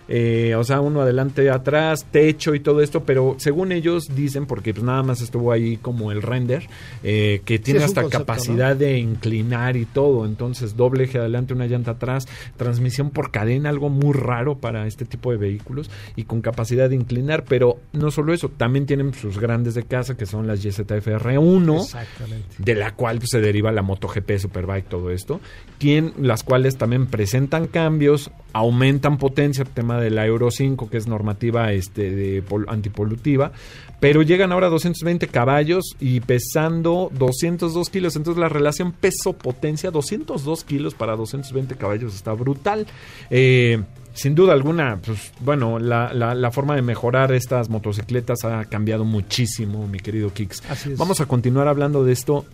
[0.08, 4.72] Eh, o sea, uno adelante, atrás, techo y todo esto, pero según ellos dicen, porque
[4.72, 6.66] pues nada más estuvo ahí como el render,
[7.02, 10.24] eh, que tiene hasta concepto, capacidad de inclinar y todo.
[10.24, 15.04] Entonces, doble eje adelante, una llanta atrás, transmisión por cadena, algo muy raro para este
[15.04, 17.44] tipo de vehículos y con capacidad de inclinar.
[17.44, 22.54] Pero no solo eso, también tienen sus grandes de casa que son las YZF-R1 Exactamente.
[22.56, 25.40] de la cual pues, se deriva la MotoGP, Superbike, todo esto,
[25.78, 30.96] quien, las cuales también presentan cambios, aumentan potencia, el tema de la Euro 5, que
[30.96, 33.52] es normativa este, de pol- antipolutiva,
[34.00, 40.64] pero llegan ahora a 220 caballos y pesando 202 kilos, entonces la relación peso-potencia, 202
[40.64, 42.86] kilos para 220 caballos está brutal.
[43.30, 43.82] Eh,
[44.14, 49.04] sin duda alguna, pues bueno, la, la- la forma de mejorar estas motocicletas ha cambiado
[49.04, 50.62] muchísimo, mi querido Kix.
[50.68, 50.98] Así es.
[50.98, 52.44] Vamos a continuar hablando de esto.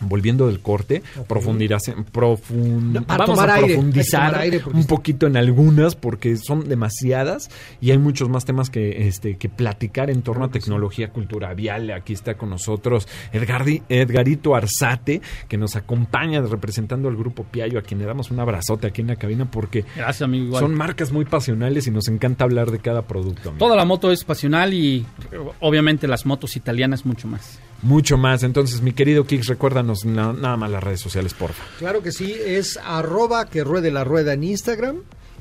[0.00, 5.26] Volviendo del corte, profundizar- profun- Para vamos tomar a aire, profundizar tomar aire un poquito
[5.26, 7.48] en algunas porque son demasiadas
[7.80, 11.90] y hay muchos más temas que, este, que platicar en torno a tecnología, cultura vial.
[11.92, 17.82] Aquí está con nosotros Edgardi- Edgarito Arzate, que nos acompaña representando al grupo Piayo, a
[17.82, 20.46] quien le damos un abrazote aquí en la cabina porque Gracias, amigo.
[20.46, 20.60] igual.
[20.62, 23.50] son marcas muy pasionales y nos encanta hablar de cada producto.
[23.50, 23.64] amigo.
[23.64, 25.06] Toda la moto es pasional y
[25.60, 27.58] obviamente las motos italianas mucho más.
[27.84, 28.42] Mucho más.
[28.42, 31.62] Entonces, mi querido Kix, recuérdanos na- nada más las redes sociales, porfa.
[31.78, 34.96] Claro que sí, es arroba que ruede la rueda en Instagram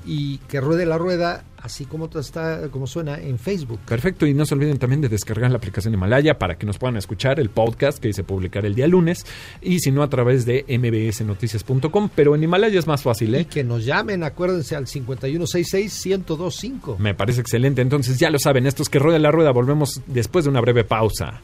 [0.05, 3.79] y que ruede la rueda, así como está, como suena, en Facebook.
[3.87, 6.97] Perfecto, y no se olviden también de descargar la aplicación Himalaya para que nos puedan
[6.97, 9.25] escuchar el podcast que se publicará el día lunes
[9.61, 13.45] y si no a través de mbsnoticias.com, pero en Himalaya es más fácil, Y ¿eh?
[13.45, 16.97] que nos llamen, acuérdense, al 5166-1025.
[16.97, 20.43] Me parece excelente, entonces ya lo saben, esto es que rueda la rueda, volvemos después
[20.45, 21.41] de una breve pausa.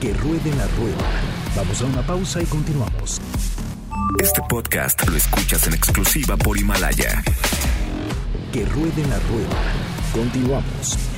[0.00, 0.96] Que ruede la rueda.
[1.54, 3.20] Vamos a una pausa y continuamos.
[4.18, 7.22] Este podcast lo escuchas en exclusiva por Himalaya.
[8.50, 9.60] Que ruede la rueda.
[10.14, 11.09] Continuamos.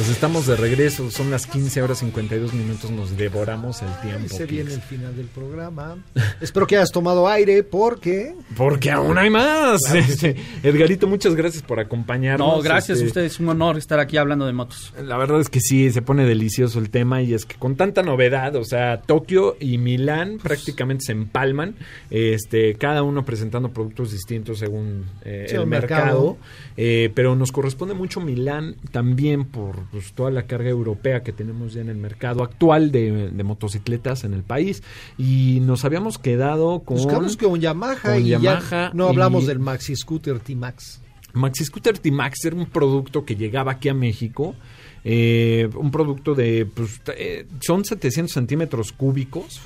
[0.00, 4.34] Pues estamos de regreso, son las 15 horas 52 minutos, nos devoramos el tiempo.
[4.34, 5.98] Se viene el final del programa.
[6.40, 8.34] Espero que hayas tomado aire porque...
[8.56, 9.82] Porque aún hay más.
[9.84, 12.48] Claro Este, Edgarito, muchas gracias por acompañarnos.
[12.48, 13.32] No, gracias Este, a ustedes.
[13.34, 14.94] Es un honor estar aquí hablando de motos.
[15.04, 18.02] La verdad es que sí, se pone delicioso el tema y es que con tanta
[18.02, 21.74] novedad, o sea, Tokio y Milán prácticamente se empalman,
[22.08, 26.36] este, cada uno presentando productos distintos según eh, Sí, el el mercado, mercado.
[26.78, 31.72] eh, pero nos corresponde mucho Milán también por pues, toda la carga europea que tenemos
[31.74, 34.82] ya en el mercado actual de, de motocicletas en el país
[35.18, 39.44] y nos habíamos quedado con Buscamos que un Yamaha con y Yamaha ya no hablamos
[39.44, 41.00] y- del Maxi Scooter T-Max.
[41.32, 44.54] Maxi Scooter T-Max era un producto que llegaba aquí a México.
[45.02, 49.62] eh, un producto de pues, eh, son 700 centímetros cúbicos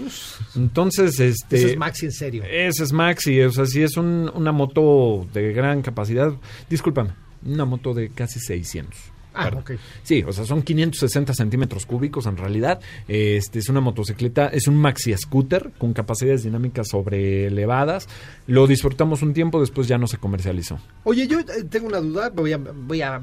[0.54, 2.44] entonces este Ese es Maxi en serio.
[2.48, 6.32] ese es Maxi o sea si es un- una moto de gran capacidad
[6.70, 7.10] discúlpame
[7.44, 8.96] una moto de casi 600
[9.34, 9.60] Ah, Perdón.
[9.62, 9.72] ok.
[10.02, 12.80] Sí, o sea, son 560 centímetros cúbicos en realidad.
[13.08, 18.08] Este es una motocicleta, es un maxi scooter con capacidades dinámicas sobre elevadas.
[18.46, 20.78] Lo disfrutamos un tiempo, después ya no se comercializó.
[21.02, 23.20] Oye, yo eh, tengo una duda, voy a, voy a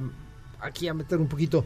[0.60, 1.66] aquí a meter un poquito.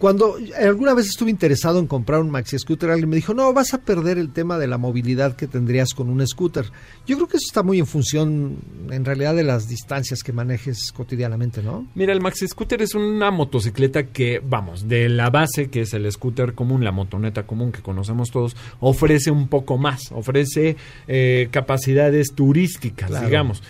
[0.00, 3.74] Cuando alguna vez estuve interesado en comprar un maxi scooter, alguien me dijo, no, vas
[3.74, 6.64] a perder el tema de la movilidad que tendrías con un scooter.
[7.06, 8.56] Yo creo que eso está muy en función,
[8.90, 11.86] en realidad, de las distancias que manejes cotidianamente, ¿no?
[11.94, 16.10] Mira, el Maxi Scooter es una motocicleta que, vamos, de la base que es el
[16.10, 20.76] scooter común, la motoneta común que conocemos todos, ofrece un poco más, ofrece
[21.08, 23.26] eh, capacidades turísticas, Claro.
[23.26, 23.62] digamos.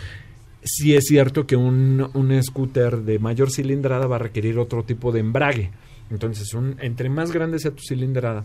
[0.62, 5.10] Sí es cierto que un, un scooter de mayor cilindrada va a requerir otro tipo
[5.10, 5.70] de embrague.
[6.11, 8.44] Entonces, un, entre más grande sea tu cilindrada,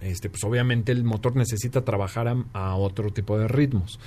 [0.00, 3.98] este, pues obviamente el motor necesita trabajar a, a otro tipo de ritmos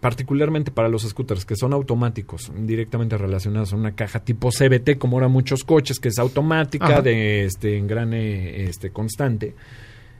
[0.00, 5.16] particularmente para los scooters que son automáticos, directamente relacionados a una caja tipo CBT, como
[5.16, 7.02] ahora muchos coches, que es automática, Ajá.
[7.02, 9.54] de este engrane este, constante.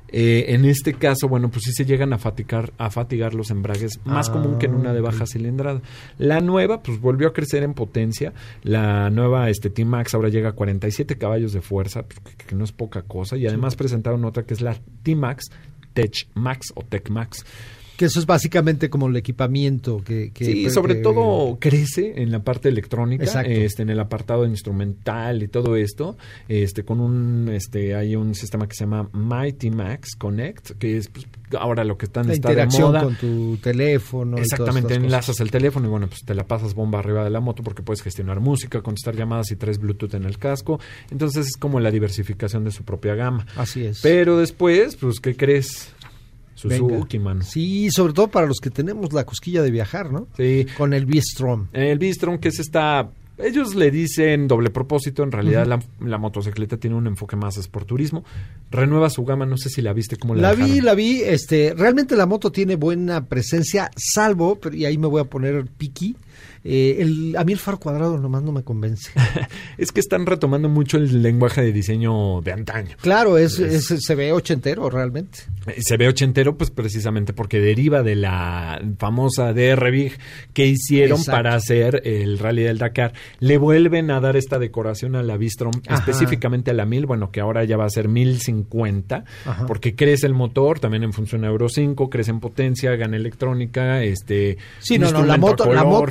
[0.09, 4.01] Eh, en este caso, bueno, pues sí se llegan a fatigar, a fatigar los embragues,
[4.05, 5.81] más Ah, común que en una de baja cilindrada.
[6.19, 8.33] La nueva, pues volvió a crecer en potencia.
[8.63, 12.73] La nueva este, T-Max ahora llega a 47 caballos de fuerza, que, que no es
[12.73, 13.37] poca cosa.
[13.37, 15.51] Y además presentaron otra que es la T-Max,
[15.93, 17.45] Tech Max o Tech Max.
[17.97, 20.31] Que eso es básicamente como el equipamiento que...
[20.33, 23.51] que Sí, sobre que- todo crece en la parte electrónica, Exacto.
[23.51, 26.17] este, en el apartado instrumental y todo esto,
[26.49, 31.09] este, con un, este, hay un sistema que se llama Mighty Max Connect, que es
[31.09, 31.27] pues,
[31.59, 33.03] ahora lo que están La está de interacción moda.
[33.05, 34.37] con tu teléfono.
[34.37, 37.63] Exactamente, enlazas el teléfono y bueno, pues te la pasas bomba arriba de la moto
[37.63, 40.81] porque puedes gestionar música, contestar llamadas y traes Bluetooth en el casco.
[41.11, 43.47] Entonces es como la diversificación de su propia gama.
[43.57, 44.01] Así es.
[44.03, 45.93] Pero después, pues, ¿qué crees?
[46.57, 47.31] Suzuki, Venga.
[47.31, 47.43] mano.
[47.43, 50.27] Sí, sobre todo para los que tenemos la cosquilla de viajar, ¿no?
[50.37, 50.67] Sí.
[50.77, 51.69] Con el B-Strom.
[51.73, 53.09] El Bistron, que es esta.
[53.39, 55.23] Ellos le dicen doble propósito.
[55.23, 58.25] En realidad, la, la motocicleta tiene un enfoque más esporturismo.
[58.71, 59.45] Renueva su gama.
[59.45, 61.21] No sé si la viste como la, La vi, la vi.
[61.21, 65.67] Este, realmente la moto tiene buena presencia, salvo, pero, y ahí me voy a poner
[65.67, 66.17] piqui.
[66.67, 69.11] Eh, el, a mí el faro cuadrado nomás no me convence.
[69.79, 72.97] Es que están retomando mucho el lenguaje de diseño de antaño.
[73.01, 75.39] Claro, es, es- se ve ochentero realmente.
[75.67, 80.13] Eh, Se ve ochentero, pues precisamente porque deriva de la famosa DR Big
[80.53, 81.37] que hicieron Exacto.
[81.37, 83.13] para hacer el Rally del Dakar.
[83.41, 85.99] Le vuelven a dar esta decoración a la Bistrom, Ajá.
[86.01, 89.67] específicamente a la 1000, bueno, que ahora ya va a ser 1050, Ajá.
[89.67, 94.03] porque crece el motor, también en función a Euro 5, crece en potencia, gana electrónica,
[94.03, 94.57] este...
[94.79, 96.11] Sí, no, no, la moto, la color.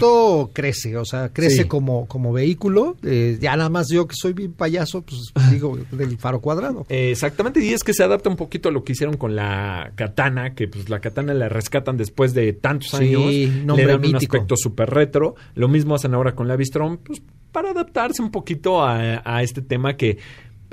[0.52, 1.68] Crece, o sea, crece Sí.
[1.68, 2.98] como, como vehículo.
[3.04, 6.86] eh, ya nada más yo que soy bien payaso, pues digo del faro cuadrado.
[6.90, 9.92] Eh, Exactamente, y es que se adapta un poquito a lo que hicieron con la
[9.96, 13.96] katana, que pues la katana la rescatan después de tantos Sí, años, le nombre dan
[13.98, 14.36] un mítico.
[14.38, 17.22] aspecto súper retro, lo mismo hacen ahora con la Bistrom, pues
[17.52, 20.18] para adaptarse un poquito a, a este tema que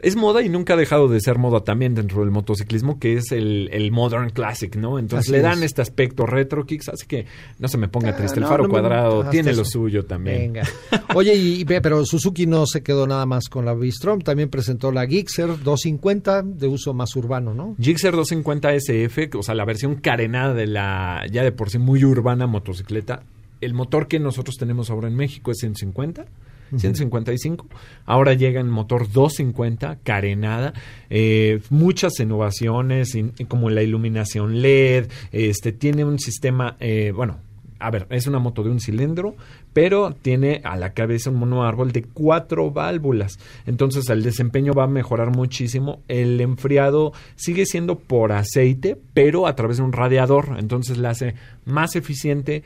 [0.03, 3.31] es moda y nunca ha dejado de ser moda también dentro del motociclismo, que es
[3.31, 4.99] el, el Modern Classic, ¿no?
[4.99, 5.67] Entonces Así le dan es.
[5.67, 7.27] este aspecto retro kicks, así que
[7.59, 10.53] no se me ponga Ah, triste, el faro no cuadrado tiene lo suyo también.
[10.53, 10.69] Venga.
[11.15, 15.07] Oye, y, pero Suzuki no se quedó nada más con la V-Strom, también presentó la
[15.07, 17.77] Gixxer 250 de uso más urbano, ¿no?
[17.81, 22.05] Gixxer 250 SF, o sea, la versión carenada de la ya de por sí muy
[22.05, 23.23] urbana motocicleta.
[23.61, 26.27] El motor que nosotros tenemos ahora en México es 150.
[26.79, 27.67] 155.
[28.07, 30.73] Ahora llega en motor 250, carenada.
[31.11, 35.09] eh, muchas innovaciones, in- como la iluminación LED.
[35.33, 37.39] Este tiene un sistema, eh, bueno,
[37.79, 39.35] a ver, es una moto de un cilindro,
[39.73, 43.39] pero tiene a la cabeza un monoárbol de cuatro válvulas.
[43.67, 46.01] Entonces el desempeño va a mejorar muchísimo.
[46.07, 50.57] El enfriado sigue siendo por aceite, pero a través de un radiador.
[50.59, 52.63] Entonces la hace más eficiente.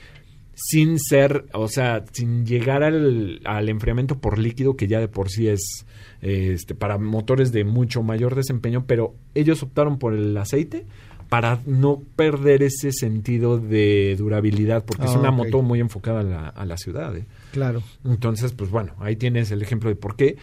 [0.59, 5.29] Sin ser, o sea, sin llegar al, al enfriamiento por líquido que ya de por
[5.29, 5.85] sí es
[6.23, 10.87] este, para motores de mucho mayor desempeño, pero ellos optaron por el aceite
[11.29, 16.23] para no perder ese sentido de durabilidad, porque es Ah, una moto muy enfocada a
[16.23, 17.15] la, a la ciudad.
[17.17, 17.27] ¿eh?
[17.53, 17.83] Claro.
[18.05, 20.37] Entonces, pues bueno, ahí tienes el ejemplo de por qué.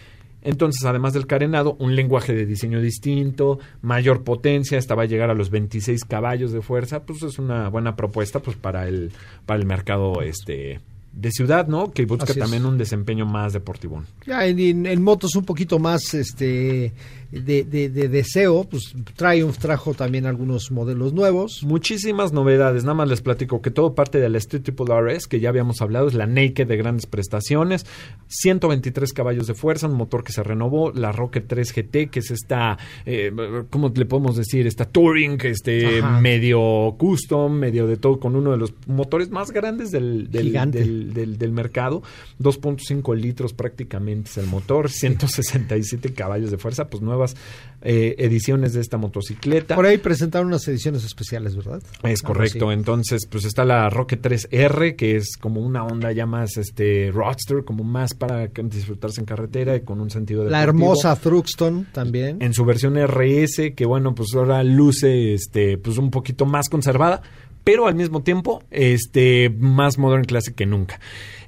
[0.43, 5.29] Entonces, además del carenado, un lenguaje de diseño distinto, mayor potencia, esta va a llegar
[5.29, 9.11] a los 26 caballos de fuerza, pues es una buena propuesta pues para el
[9.45, 10.79] para el mercado este
[11.13, 11.91] de ciudad, ¿no?
[11.91, 12.39] Que busca Así es.
[12.39, 14.03] también un desempeño más deportivo.
[14.25, 16.91] Ya en, en- en motos un poquito más este
[17.41, 21.63] de, de- de deseo, pues Triumph trajo también algunos modelos nuevos.
[21.63, 25.39] Muchísimas novedades, nada más les platico que todo parte de la Street Triple RS, que
[25.39, 27.85] ya habíamos hablado, es la Naked de grandes prestaciones,
[28.27, 32.31] 123 caballos de fuerza, un motor que se renovó, la Rocket 3 GT, que es
[32.31, 33.31] esta, eh,
[33.69, 34.67] ¿cómo le podemos decir?
[34.67, 36.19] Esta Touring, este Ajá.
[36.19, 41.13] medio custom, medio de todo, con uno de los motores más grandes del, del, del,
[41.13, 42.01] del- del mercado,
[42.39, 47.35] 2.5 litros prácticamente es el motor, 167 caballos de fuerza, pues nuevas
[47.81, 49.75] eh, ediciones de esta motocicleta.
[49.75, 51.81] Por ahí presentaron unas ediciones especiales, ¿verdad?
[52.03, 56.57] Es correcto, entonces pues está la Rocket 3R que es como una onda ya más
[56.57, 60.85] este roadster, como más para disfrutarse en carretera y con un sentido La deportivo.
[60.91, 62.41] hermosa Thruxton también.
[62.41, 67.21] en su versión RS que bueno, pues ahora luce este pues un poquito más conservada,
[67.65, 70.99] pero al mismo tiempo este más modern classic que nunca.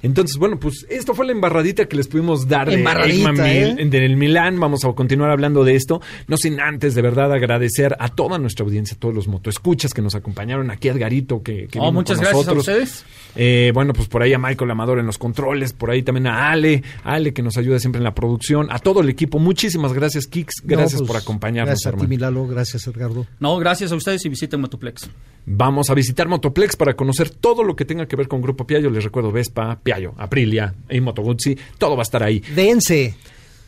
[0.06, 3.78] Entonces, bueno, pues esto fue la embarradita que les pudimos dar de Embarradita, Eggman Mil-
[3.80, 3.84] ¿eh?
[3.90, 4.60] del Milán.
[4.60, 6.00] Vamos a continuar hablando de esto.
[6.28, 10.02] No sin antes, de verdad, agradecer a toda nuestra audiencia, a todos los motoescuchas que
[10.02, 13.04] nos acompañaron aquí, a Edgarito, que, que Oh, vino muchas con gracias a ustedes.
[13.34, 16.50] Eh, bueno, pues por ahí a Michael Amador en los controles, por ahí también a
[16.50, 19.38] Ale, Ale que nos ayuda siempre en la producción, a todo el equipo.
[19.38, 20.62] Muchísimas gracias, Kix.
[20.62, 22.08] No, Gracias pues, por acompañarnos, Gracias a ti, hermano.
[22.08, 22.46] Milalo.
[22.46, 23.26] Gracias, Edgardo.
[23.40, 25.10] No, gracias a ustedes y visiten Motoplex.
[25.48, 28.90] Vamos a visitar Motoplex para conocer todo lo que tenga que ver con Grupo Piaggio.
[28.90, 29.78] Les recuerdo Vespa,
[30.16, 31.56] Aprilia y Moto Guzzi.
[31.78, 32.40] Todo va a estar ahí.
[32.54, 33.14] Dense.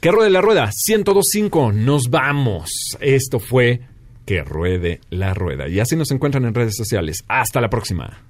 [0.01, 1.72] Que ruede la rueda, 1025.
[1.72, 2.70] Nos vamos.
[3.01, 3.81] Esto fue
[4.24, 5.68] Que ruede la rueda.
[5.68, 7.24] Y así nos encuentran en redes sociales.
[7.29, 8.22] Hasta la próxima.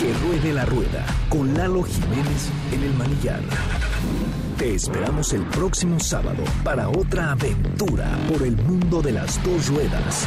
[0.00, 3.40] Que ruede la rueda con Lalo Jiménez en el manillar.
[4.58, 10.26] Te esperamos el próximo sábado para otra aventura por el mundo de las dos ruedas.